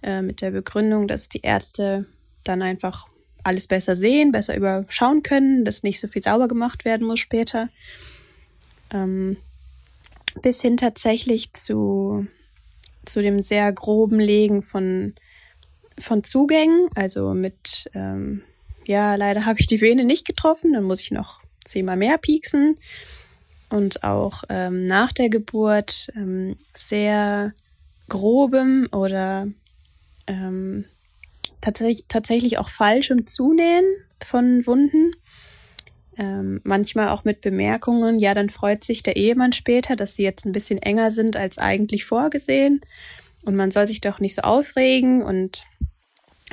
äh, 0.01 0.21
mit 0.21 0.41
der 0.41 0.51
Begründung, 0.51 1.07
dass 1.07 1.29
die 1.29 1.41
Ärzte 1.41 2.05
dann 2.43 2.61
einfach 2.61 3.07
alles 3.43 3.67
besser 3.67 3.95
sehen, 3.95 4.31
besser 4.31 4.55
überschauen 4.55 5.23
können, 5.23 5.63
dass 5.63 5.83
nicht 5.83 5.99
so 5.99 6.07
viel 6.07 6.23
sauber 6.23 6.47
gemacht 6.47 6.85
werden 6.85 7.07
muss 7.07 7.19
später. 7.19 7.69
Ähm, 8.91 9.37
bis 10.41 10.61
hin 10.61 10.77
tatsächlich 10.77 11.53
zu, 11.53 12.27
zu 13.05 13.21
dem 13.21 13.43
sehr 13.43 13.71
groben 13.71 14.19
Legen 14.19 14.61
von, 14.61 15.13
von 15.97 16.23
Zugängen, 16.23 16.89
also 16.95 17.33
mit, 17.33 17.89
ähm, 17.93 18.43
ja, 18.85 19.15
leider 19.15 19.45
habe 19.45 19.59
ich 19.59 19.67
die 19.67 19.81
Vene 19.81 20.03
nicht 20.03 20.25
getroffen, 20.25 20.73
dann 20.73 20.83
muss 20.83 21.01
ich 21.01 21.11
noch 21.11 21.41
zehnmal 21.67 21.97
mehr 21.97 22.17
pieksen 22.17 22.75
und 23.69 24.03
auch 24.03 24.43
ähm, 24.49 24.85
nach 24.85 25.11
der 25.11 25.29
Geburt 25.29 26.09
ähm, 26.15 26.55
sehr 26.73 27.53
grobem 28.07 28.87
oder 28.91 29.47
ähm, 30.27 30.85
tatsächlich, 31.61 32.05
tatsächlich 32.07 32.57
auch 32.57 32.69
falschem 32.69 33.27
Zunähen 33.27 33.85
von 34.23 34.65
Wunden. 34.65 35.11
Ähm, 36.17 36.61
manchmal 36.63 37.09
auch 37.09 37.25
mit 37.25 37.41
Bemerkungen, 37.41 38.17
ja, 38.17 38.33
dann 38.33 38.49
freut 38.49 38.83
sich 38.83 39.03
der 39.03 39.17
Ehemann 39.17 39.53
später, 39.53 39.95
dass 39.95 40.15
sie 40.15 40.23
jetzt 40.23 40.45
ein 40.45 40.51
bisschen 40.51 40.81
enger 40.81 41.11
sind 41.11 41.37
als 41.37 41.59
eigentlich 41.59 42.05
vorgesehen. 42.05 42.81
Und 43.43 43.55
man 43.55 43.69
soll 43.69 43.87
sich 43.87 44.01
doch 44.01 44.19
nicht 44.19 44.35
so 44.35 44.41
aufregen 44.41 45.21
und 45.21 45.63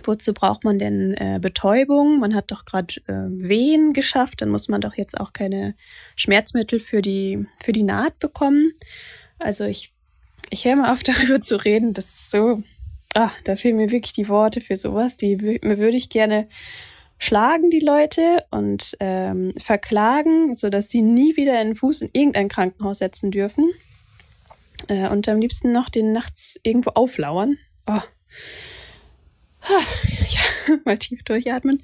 Wozu 0.02 0.34
braucht 0.34 0.64
man 0.64 0.78
denn 0.78 1.14
äh, 1.14 1.38
Betäubung? 1.40 2.18
Man 2.18 2.34
hat 2.34 2.50
doch 2.50 2.64
gerade 2.64 2.94
äh, 3.06 3.28
Wehen 3.30 3.92
geschafft, 3.92 4.42
dann 4.42 4.50
muss 4.50 4.68
man 4.68 4.80
doch 4.80 4.94
jetzt 4.96 5.18
auch 5.18 5.32
keine 5.32 5.74
Schmerzmittel 6.16 6.80
für 6.80 7.00
die, 7.00 7.46
für 7.62 7.72
die 7.72 7.84
Naht 7.84 8.18
bekommen. 8.18 8.72
Also 9.38 9.64
ich, 9.64 9.94
ich 10.50 10.64
höre 10.64 10.76
mal 10.76 10.92
auf, 10.92 11.02
darüber 11.04 11.40
zu 11.40 11.56
reden. 11.56 11.94
Das 11.94 12.06
ist 12.06 12.30
so, 12.30 12.62
ah, 13.14 13.30
da 13.44 13.56
fehlen 13.56 13.76
mir 13.76 13.92
wirklich 13.92 14.12
die 14.12 14.28
Worte 14.28 14.60
für 14.60 14.76
sowas. 14.76 15.16
Die 15.16 15.40
würde 15.40 15.96
ich 15.96 16.10
gerne 16.10 16.48
schlagen, 17.18 17.70
die 17.70 17.80
Leute, 17.80 18.44
und 18.50 18.96
ähm, 19.00 19.54
verklagen, 19.56 20.56
sodass 20.56 20.88
die 20.88 21.02
nie 21.02 21.36
wieder 21.36 21.58
einen 21.58 21.76
Fuß 21.76 22.02
in 22.02 22.10
irgendein 22.12 22.48
Krankenhaus 22.48 22.98
setzen 22.98 23.30
dürfen. 23.30 23.70
Äh, 24.88 25.08
und 25.08 25.28
am 25.28 25.40
liebsten 25.40 25.72
noch 25.72 25.88
den 25.88 26.12
nachts 26.12 26.58
irgendwo 26.62 26.90
auflauern. 26.90 27.56
Oh. 27.86 28.00
Ja, 30.30 30.76
mal 30.84 30.98
tief 30.98 31.22
durchatmen. 31.22 31.82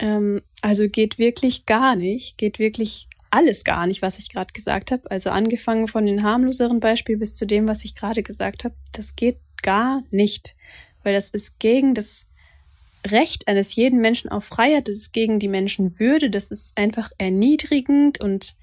Ähm, 0.00 0.42
also 0.62 0.88
geht 0.88 1.18
wirklich 1.18 1.66
gar 1.66 1.94
nicht, 1.94 2.38
geht 2.38 2.58
wirklich 2.58 3.08
alles 3.30 3.64
gar 3.64 3.86
nicht, 3.86 4.00
was 4.00 4.18
ich 4.18 4.30
gerade 4.30 4.52
gesagt 4.52 4.90
habe. 4.92 5.10
Also 5.10 5.30
angefangen 5.30 5.88
von 5.88 6.06
den 6.06 6.22
harmloseren 6.22 6.80
Beispiel 6.80 7.16
bis 7.16 7.34
zu 7.34 7.46
dem, 7.46 7.68
was 7.68 7.84
ich 7.84 7.94
gerade 7.94 8.22
gesagt 8.22 8.64
habe. 8.64 8.74
Das 8.92 9.16
geht 9.16 9.38
gar 9.62 10.02
nicht, 10.10 10.54
weil 11.02 11.14
das 11.14 11.30
ist 11.30 11.58
gegen 11.58 11.94
das 11.94 12.28
Recht 13.06 13.48
eines 13.48 13.74
jeden 13.74 14.00
Menschen 14.00 14.30
auf 14.30 14.44
Freiheit, 14.44 14.88
das 14.88 14.96
ist 14.96 15.12
gegen 15.12 15.38
die 15.38 15.48
Menschenwürde, 15.48 16.30
das 16.30 16.50
ist 16.50 16.78
einfach 16.78 17.10
erniedrigend 17.18 18.20
und 18.20 18.56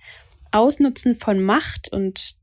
Ausnutzen 0.52 1.20
von 1.20 1.42
Macht 1.44 1.92
und 1.92 2.36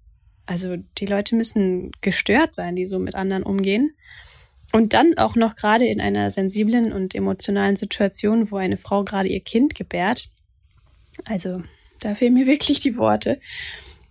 also 0.47 0.77
die 0.77 1.07
Leute 1.07 1.35
müssen 1.35 1.91
gestört 2.01 2.55
sein, 2.55 2.77
die 2.77 2.87
so 2.87 2.99
mit 2.99 3.15
anderen 3.15 3.43
umgehen. 3.43 3.95
Und 4.73 4.93
dann 4.93 5.17
auch 5.17 5.35
noch 5.35 5.57
gerade 5.57 5.87
in 5.87 6.01
einer 6.01 6.31
sensiblen 6.31 6.93
und 6.93 7.15
emotionalen 7.15 7.77
Situation, 7.77 8.51
wo 8.51 8.57
eine 8.57 8.77
Frau 8.77 9.03
gerade 9.03 9.29
ihr 9.29 9.41
Kind 9.41 9.75
gebärt. 9.75 10.29
Also, 11.25 11.63
da 12.01 12.15
fehlen 12.15 12.35
mir 12.35 12.47
wirklich 12.49 12.81
die 12.81 12.97
Worte. 12.97 13.41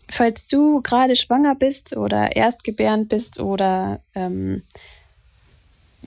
Falls 0.09 0.47
du 0.47 0.81
gerade 0.81 1.15
schwanger 1.15 1.55
bist 1.55 1.95
oder 1.95 2.35
erstgebärend 2.35 3.09
bist 3.09 3.39
oder 3.39 4.01
ähm, 4.15 4.63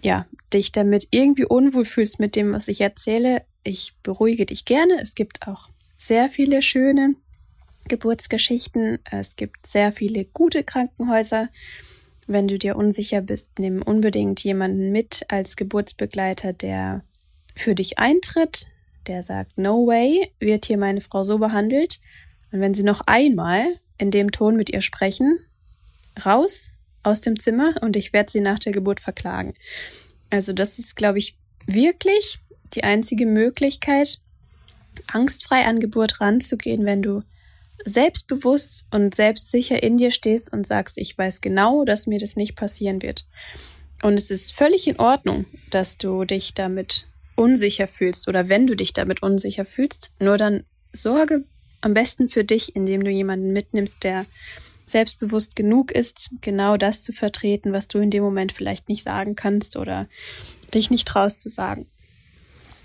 ja, 0.03 0.27
dich 0.53 0.73
damit 0.73 1.09
irgendwie 1.11 1.45
unwohl 1.45 1.85
fühlst 1.85 2.19
mit 2.19 2.35
dem, 2.35 2.53
was 2.53 2.69
ich 2.69 2.81
erzähle, 2.81 3.45
ich 3.63 3.93
beruhige 4.03 4.47
dich 4.47 4.65
gerne. 4.65 4.99
Es 5.01 5.15
gibt 5.15 5.47
auch 5.47 5.69
sehr 5.97 6.31
viele 6.31 6.63
schöne 6.63 7.15
Geburtsgeschichten. 7.89 8.99
Es 9.11 9.37
gibt 9.37 9.67
sehr 9.67 9.93
viele 9.93 10.25
gute 10.25 10.65
Krankenhäuser. 10.65 11.49
Wenn 12.31 12.47
du 12.47 12.61
dir 12.61 12.77
unsicher 12.77 13.23
bist, 13.23 13.59
nimm 13.59 13.83
unbedingt 13.83 14.45
jemanden 14.45 14.93
mit 14.93 15.25
als 15.27 15.57
Geburtsbegleiter, 15.57 16.53
der 16.53 17.03
für 17.57 17.75
dich 17.75 17.99
eintritt, 17.99 18.69
der 19.09 19.25
sagt, 19.25 19.59
no 19.59 19.85
way, 19.89 20.31
wird 20.39 20.67
hier 20.67 20.79
meine 20.79 21.01
Frau 21.01 21.25
so 21.25 21.39
behandelt. 21.39 21.99
Und 22.53 22.61
wenn 22.61 22.73
sie 22.73 22.85
noch 22.85 23.01
einmal 23.09 23.65
in 23.99 24.13
dem 24.13 24.31
Ton 24.31 24.55
mit 24.55 24.71
ihr 24.71 24.81
sprechen, 24.81 25.41
raus 26.25 26.71
aus 27.03 27.21
dem 27.21 27.41
Zimmer 27.41 27.75
und 27.81 27.97
ich 27.97 28.13
werde 28.13 28.31
sie 28.31 28.41
nach 28.41 28.61
der 28.61 28.73
Geburt 28.73 29.01
verklagen. 29.01 29.53
Also 30.31 30.53
das 30.53 30.79
ist, 30.79 30.95
glaube 30.95 31.19
ich, 31.19 31.37
wirklich 31.67 32.39
die 32.75 32.85
einzige 32.85 33.27
Möglichkeit, 33.27 34.21
angstfrei 35.09 35.65
an 35.65 35.81
Geburt 35.81 36.21
ranzugehen, 36.21 36.85
wenn 36.85 37.03
du 37.03 37.25
selbstbewusst 37.85 38.87
und 38.91 39.15
selbstsicher 39.15 39.83
in 39.83 39.97
dir 39.97 40.11
stehst 40.11 40.53
und 40.53 40.67
sagst, 40.67 40.99
ich 40.99 41.17
weiß 41.17 41.41
genau, 41.41 41.85
dass 41.85 42.07
mir 42.07 42.19
das 42.19 42.37
nicht 42.37 42.57
passieren 42.57 43.03
wird. 43.03 43.27
Und 44.03 44.15
es 44.15 44.31
ist 44.31 44.53
völlig 44.53 44.87
in 44.89 44.99
Ordnung, 44.99 45.45
dass 45.71 45.99
du 45.99 46.25
dich 46.25 46.55
damit 46.55 47.07
unsicher 47.37 47.87
fühlst 47.87 48.29
oder 48.29 48.49
wenn 48.49 48.67
du 48.67 48.75
dich 48.75 48.93
damit 48.93 49.23
unsicher 49.23 49.65
fühlst, 49.65 50.13
nur 50.19 50.37
dann 50.37 50.65
sorge 50.93 51.45
am 51.81 51.95
besten 51.95 52.29
für 52.29 52.45
dich, 52.45 52.77
indem 52.77 53.05
du 53.05 53.11
jemanden 53.11 53.53
mitnimmst, 53.53 54.05
der 54.05 54.27
selbstbewusst 54.87 55.57
genug 55.57 55.93
ist, 55.93 56.33
genau 56.41 56.77
das 56.77 57.03
zu 57.03 57.13
vertreten, 57.13 57.73
was 57.73 57.89
du 57.89 57.99
in 57.99 58.11
dem 58.11 58.23
Moment 58.23 58.53
vielleicht 58.53 58.89
nicht 58.89 59.05
sagen 59.05 59.37
kannst 59.37 59.77
oder 59.77 60.09
dich 60.75 60.91
nicht 60.91 61.07
traust 61.07 61.41
zu 61.41 61.49
sagen. 61.49 61.87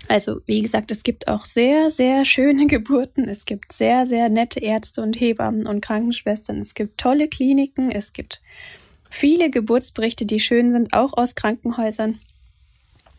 Also, 0.08 0.40
wie 0.46 0.62
gesagt, 0.62 0.90
es 0.90 1.02
gibt 1.02 1.28
auch 1.28 1.44
sehr, 1.44 1.90
sehr 1.90 2.24
schöne 2.24 2.66
Geburten. 2.68 3.28
Es 3.28 3.44
gibt 3.44 3.72
sehr, 3.72 4.06
sehr 4.06 4.28
nette 4.28 4.60
Ärzte 4.60 5.02
und 5.02 5.18
Hebammen 5.18 5.66
und 5.66 5.80
Krankenschwestern. 5.80 6.60
Es 6.60 6.74
gibt 6.74 6.98
tolle 6.98 7.28
Kliniken. 7.28 7.90
Es 7.90 8.12
gibt 8.12 8.42
viele 9.10 9.50
Geburtsberichte, 9.50 10.26
die 10.26 10.40
schön 10.40 10.72
sind, 10.72 10.92
auch 10.92 11.14
aus 11.16 11.34
Krankenhäusern. 11.34 12.18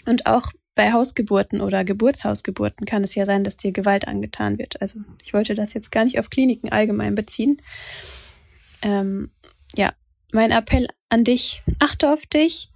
Und 0.06 0.26
auch 0.26 0.52
bei 0.76 0.93
Hausgeburten 0.93 1.60
oder 1.60 1.84
Geburtshausgeburten 1.84 2.86
kann 2.86 3.04
es 3.04 3.15
ja 3.15 3.26
sein, 3.26 3.43
dass 3.43 3.58
dir 3.58 3.71
Gewalt 3.71 4.08
angetan 4.08 4.58
wird. 4.58 4.80
Also, 4.82 5.00
ich 5.23 5.34
wollte 5.34 5.56
das 5.56 5.73
jetzt 5.73 5.91
gar 5.91 6.06
nicht 6.06 6.19
auf 6.19 6.30
Kliniken 6.30 6.71
allgemein 6.71 7.15
beziehen. 7.15 7.58
Ähm, 8.82 9.32
ja, 9.76 9.93
mein 10.32 10.52
Appell 10.52 10.88
an 11.10 11.23
dich, 11.23 11.63
achte 11.80 12.13
auf 12.13 12.26
dich. 12.26 12.69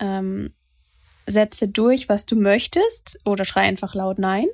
Ähm, 0.00 0.52
setze 1.32 1.68
durch, 1.68 2.08
was 2.08 2.26
du 2.26 2.36
möchtest 2.36 3.18
oder 3.24 3.44
schrei 3.44 3.62
einfach 3.62 3.94
laut 3.94 4.18
Nein. 4.18 4.46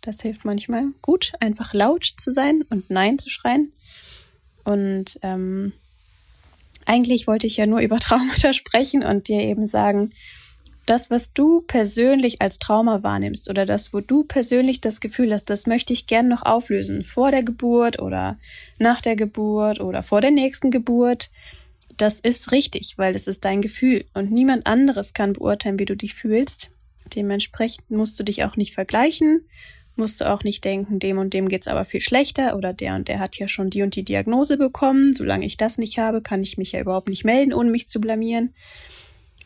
Das 0.00 0.22
hilft 0.22 0.44
manchmal 0.44 0.84
gut, 1.02 1.32
einfach 1.40 1.74
laut 1.74 2.14
zu 2.16 2.32
sein 2.32 2.64
und 2.70 2.88
Nein 2.88 3.18
zu 3.18 3.28
schreien. 3.28 3.72
Und 4.64 5.18
ähm, 5.22 5.72
eigentlich 6.86 7.26
wollte 7.26 7.46
ich 7.46 7.56
ja 7.56 7.66
nur 7.66 7.80
über 7.80 7.98
Traumata 8.00 8.52
sprechen 8.52 9.04
und 9.04 9.28
dir 9.28 9.40
eben 9.40 9.66
sagen, 9.66 10.12
das, 10.86 11.10
was 11.10 11.32
du 11.32 11.60
persönlich 11.60 12.40
als 12.40 12.58
Trauma 12.58 13.02
wahrnimmst 13.02 13.48
oder 13.48 13.64
das, 13.64 13.92
wo 13.92 14.00
du 14.00 14.24
persönlich 14.24 14.80
das 14.80 15.00
Gefühl 15.00 15.32
hast, 15.32 15.44
das 15.44 15.66
möchte 15.66 15.92
ich 15.92 16.08
gern 16.08 16.26
noch 16.26 16.42
auflösen, 16.42 17.04
vor 17.04 17.30
der 17.30 17.44
Geburt 17.44 18.00
oder 18.00 18.38
nach 18.78 19.00
der 19.00 19.14
Geburt 19.14 19.80
oder 19.80 20.02
vor 20.02 20.20
der 20.20 20.32
nächsten 20.32 20.70
Geburt, 20.72 21.30
das 22.00 22.18
ist 22.20 22.52
richtig, 22.52 22.96
weil 22.96 23.14
es 23.14 23.26
ist 23.26 23.44
dein 23.44 23.60
Gefühl 23.60 24.04
und 24.14 24.30
niemand 24.30 24.66
anderes 24.66 25.12
kann 25.12 25.34
beurteilen, 25.34 25.78
wie 25.78 25.84
du 25.84 25.96
dich 25.96 26.14
fühlst. 26.14 26.70
Dementsprechend 27.14 27.90
musst 27.90 28.18
du 28.18 28.24
dich 28.24 28.44
auch 28.44 28.56
nicht 28.56 28.72
vergleichen, 28.72 29.46
musst 29.96 30.20
du 30.20 30.30
auch 30.30 30.42
nicht 30.42 30.64
denken, 30.64 30.98
dem 30.98 31.18
und 31.18 31.34
dem 31.34 31.48
geht's 31.48 31.68
aber 31.68 31.84
viel 31.84 32.00
schlechter 32.00 32.56
oder 32.56 32.72
der 32.72 32.94
und 32.94 33.08
der 33.08 33.18
hat 33.18 33.38
ja 33.38 33.48
schon 33.48 33.68
die 33.68 33.82
und 33.82 33.96
die 33.96 34.04
Diagnose 34.04 34.56
bekommen. 34.56 35.12
Solange 35.12 35.44
ich 35.44 35.58
das 35.58 35.76
nicht 35.76 35.98
habe, 35.98 36.22
kann 36.22 36.42
ich 36.42 36.56
mich 36.56 36.72
ja 36.72 36.80
überhaupt 36.80 37.08
nicht 37.08 37.24
melden, 37.24 37.52
ohne 37.52 37.70
mich 37.70 37.88
zu 37.88 38.00
blamieren. 38.00 38.54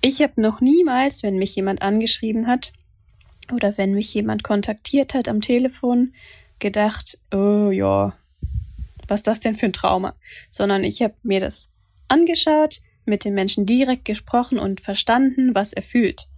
Ich 0.00 0.22
habe 0.22 0.40
noch 0.40 0.60
niemals, 0.60 1.22
wenn 1.22 1.38
mich 1.38 1.56
jemand 1.56 1.82
angeschrieben 1.82 2.46
hat 2.46 2.72
oder 3.52 3.76
wenn 3.78 3.94
mich 3.94 4.14
jemand 4.14 4.44
kontaktiert 4.44 5.14
hat 5.14 5.28
am 5.28 5.40
Telefon, 5.40 6.12
gedacht, 6.60 7.18
oh 7.32 7.70
ja, 7.70 8.14
was 9.08 9.20
ist 9.20 9.26
das 9.26 9.40
denn 9.40 9.56
für 9.56 9.66
ein 9.66 9.72
Trauma? 9.72 10.14
Sondern 10.50 10.84
ich 10.84 11.02
habe 11.02 11.14
mir 11.22 11.40
das 11.40 11.68
angeschaut, 12.08 12.80
mit 13.04 13.24
dem 13.24 13.34
Menschen 13.34 13.66
direkt 13.66 14.04
gesprochen 14.04 14.58
und 14.58 14.80
verstanden, 14.80 15.54
was 15.54 15.72
er 15.72 15.82
fühlt. 15.82 16.28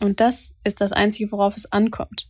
Und 0.00 0.20
das 0.20 0.56
ist 0.64 0.80
das 0.80 0.92
Einzige, 0.92 1.32
worauf 1.32 1.56
es 1.56 1.70
ankommt. 1.70 2.28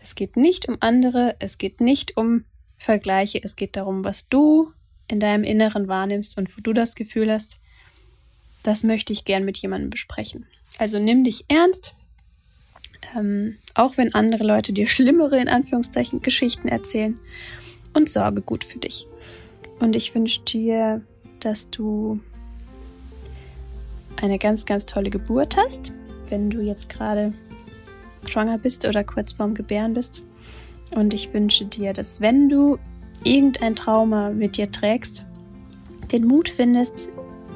Es 0.00 0.14
geht 0.14 0.36
nicht 0.36 0.68
um 0.68 0.76
andere, 0.80 1.36
es 1.38 1.56
geht 1.56 1.80
nicht 1.80 2.16
um 2.16 2.44
Vergleiche, 2.76 3.40
es 3.42 3.56
geht 3.56 3.76
darum, 3.76 4.04
was 4.04 4.28
du 4.28 4.72
in 5.08 5.20
deinem 5.20 5.44
Inneren 5.44 5.88
wahrnimmst 5.88 6.36
und 6.36 6.56
wo 6.56 6.60
du 6.60 6.72
das 6.72 6.94
Gefühl 6.94 7.32
hast, 7.32 7.60
das 8.62 8.82
möchte 8.82 9.12
ich 9.12 9.24
gern 9.24 9.44
mit 9.44 9.58
jemandem 9.58 9.90
besprechen. 9.90 10.46
Also 10.78 10.98
nimm 10.98 11.24
dich 11.24 11.44
ernst, 11.48 11.94
ähm, 13.16 13.58
auch 13.74 13.96
wenn 13.96 14.14
andere 14.14 14.44
Leute 14.44 14.72
dir 14.72 14.86
schlimmere, 14.86 15.40
in 15.40 15.48
Anführungszeichen, 15.48 16.22
Geschichten 16.22 16.68
erzählen 16.68 17.18
und 17.92 18.08
sorge 18.08 18.42
gut 18.42 18.64
für 18.64 18.78
dich. 18.78 19.06
Und 19.78 19.96
ich 19.96 20.14
wünsche 20.14 20.42
dir 20.42 21.02
dass 21.44 21.70
du 21.70 22.20
eine 24.20 24.38
ganz, 24.38 24.64
ganz 24.64 24.86
tolle 24.86 25.10
Geburt 25.10 25.56
hast, 25.56 25.92
wenn 26.28 26.50
du 26.50 26.60
jetzt 26.60 26.88
gerade 26.88 27.32
schwanger 28.26 28.58
bist 28.58 28.86
oder 28.86 29.04
kurz 29.04 29.32
vorm 29.32 29.54
Gebären 29.54 29.94
bist. 29.94 30.24
Und 30.94 31.12
ich 31.12 31.32
wünsche 31.34 31.64
dir, 31.64 31.92
dass 31.92 32.20
wenn 32.20 32.48
du 32.48 32.78
irgendein 33.22 33.76
Trauma 33.76 34.30
mit 34.30 34.56
dir 34.56 34.70
trägst, 34.70 35.26
den 36.12 36.26
Mut 36.26 36.48
findest, 36.48 37.10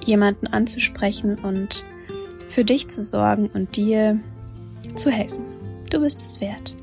jemanden 0.05 0.47
anzusprechen 0.47 1.39
und 1.39 1.85
für 2.49 2.65
dich 2.65 2.89
zu 2.89 3.03
sorgen 3.03 3.49
und 3.53 3.77
dir 3.77 4.19
zu 4.97 5.11
helfen. 5.11 5.45
Du 5.91 6.01
bist 6.01 6.21
es 6.21 6.41
wert. 6.41 6.75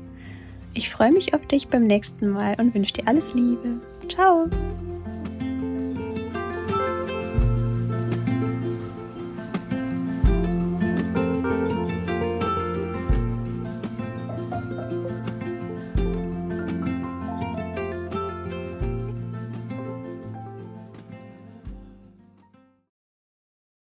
Ich 0.74 0.90
freue 0.90 1.12
mich 1.12 1.34
auf 1.34 1.46
dich 1.46 1.68
beim 1.68 1.86
nächsten 1.86 2.28
Mal 2.28 2.56
und 2.58 2.74
wünsche 2.74 2.94
dir 2.94 3.08
alles 3.08 3.34
Liebe. 3.34 3.80
Ciao! 4.08 4.48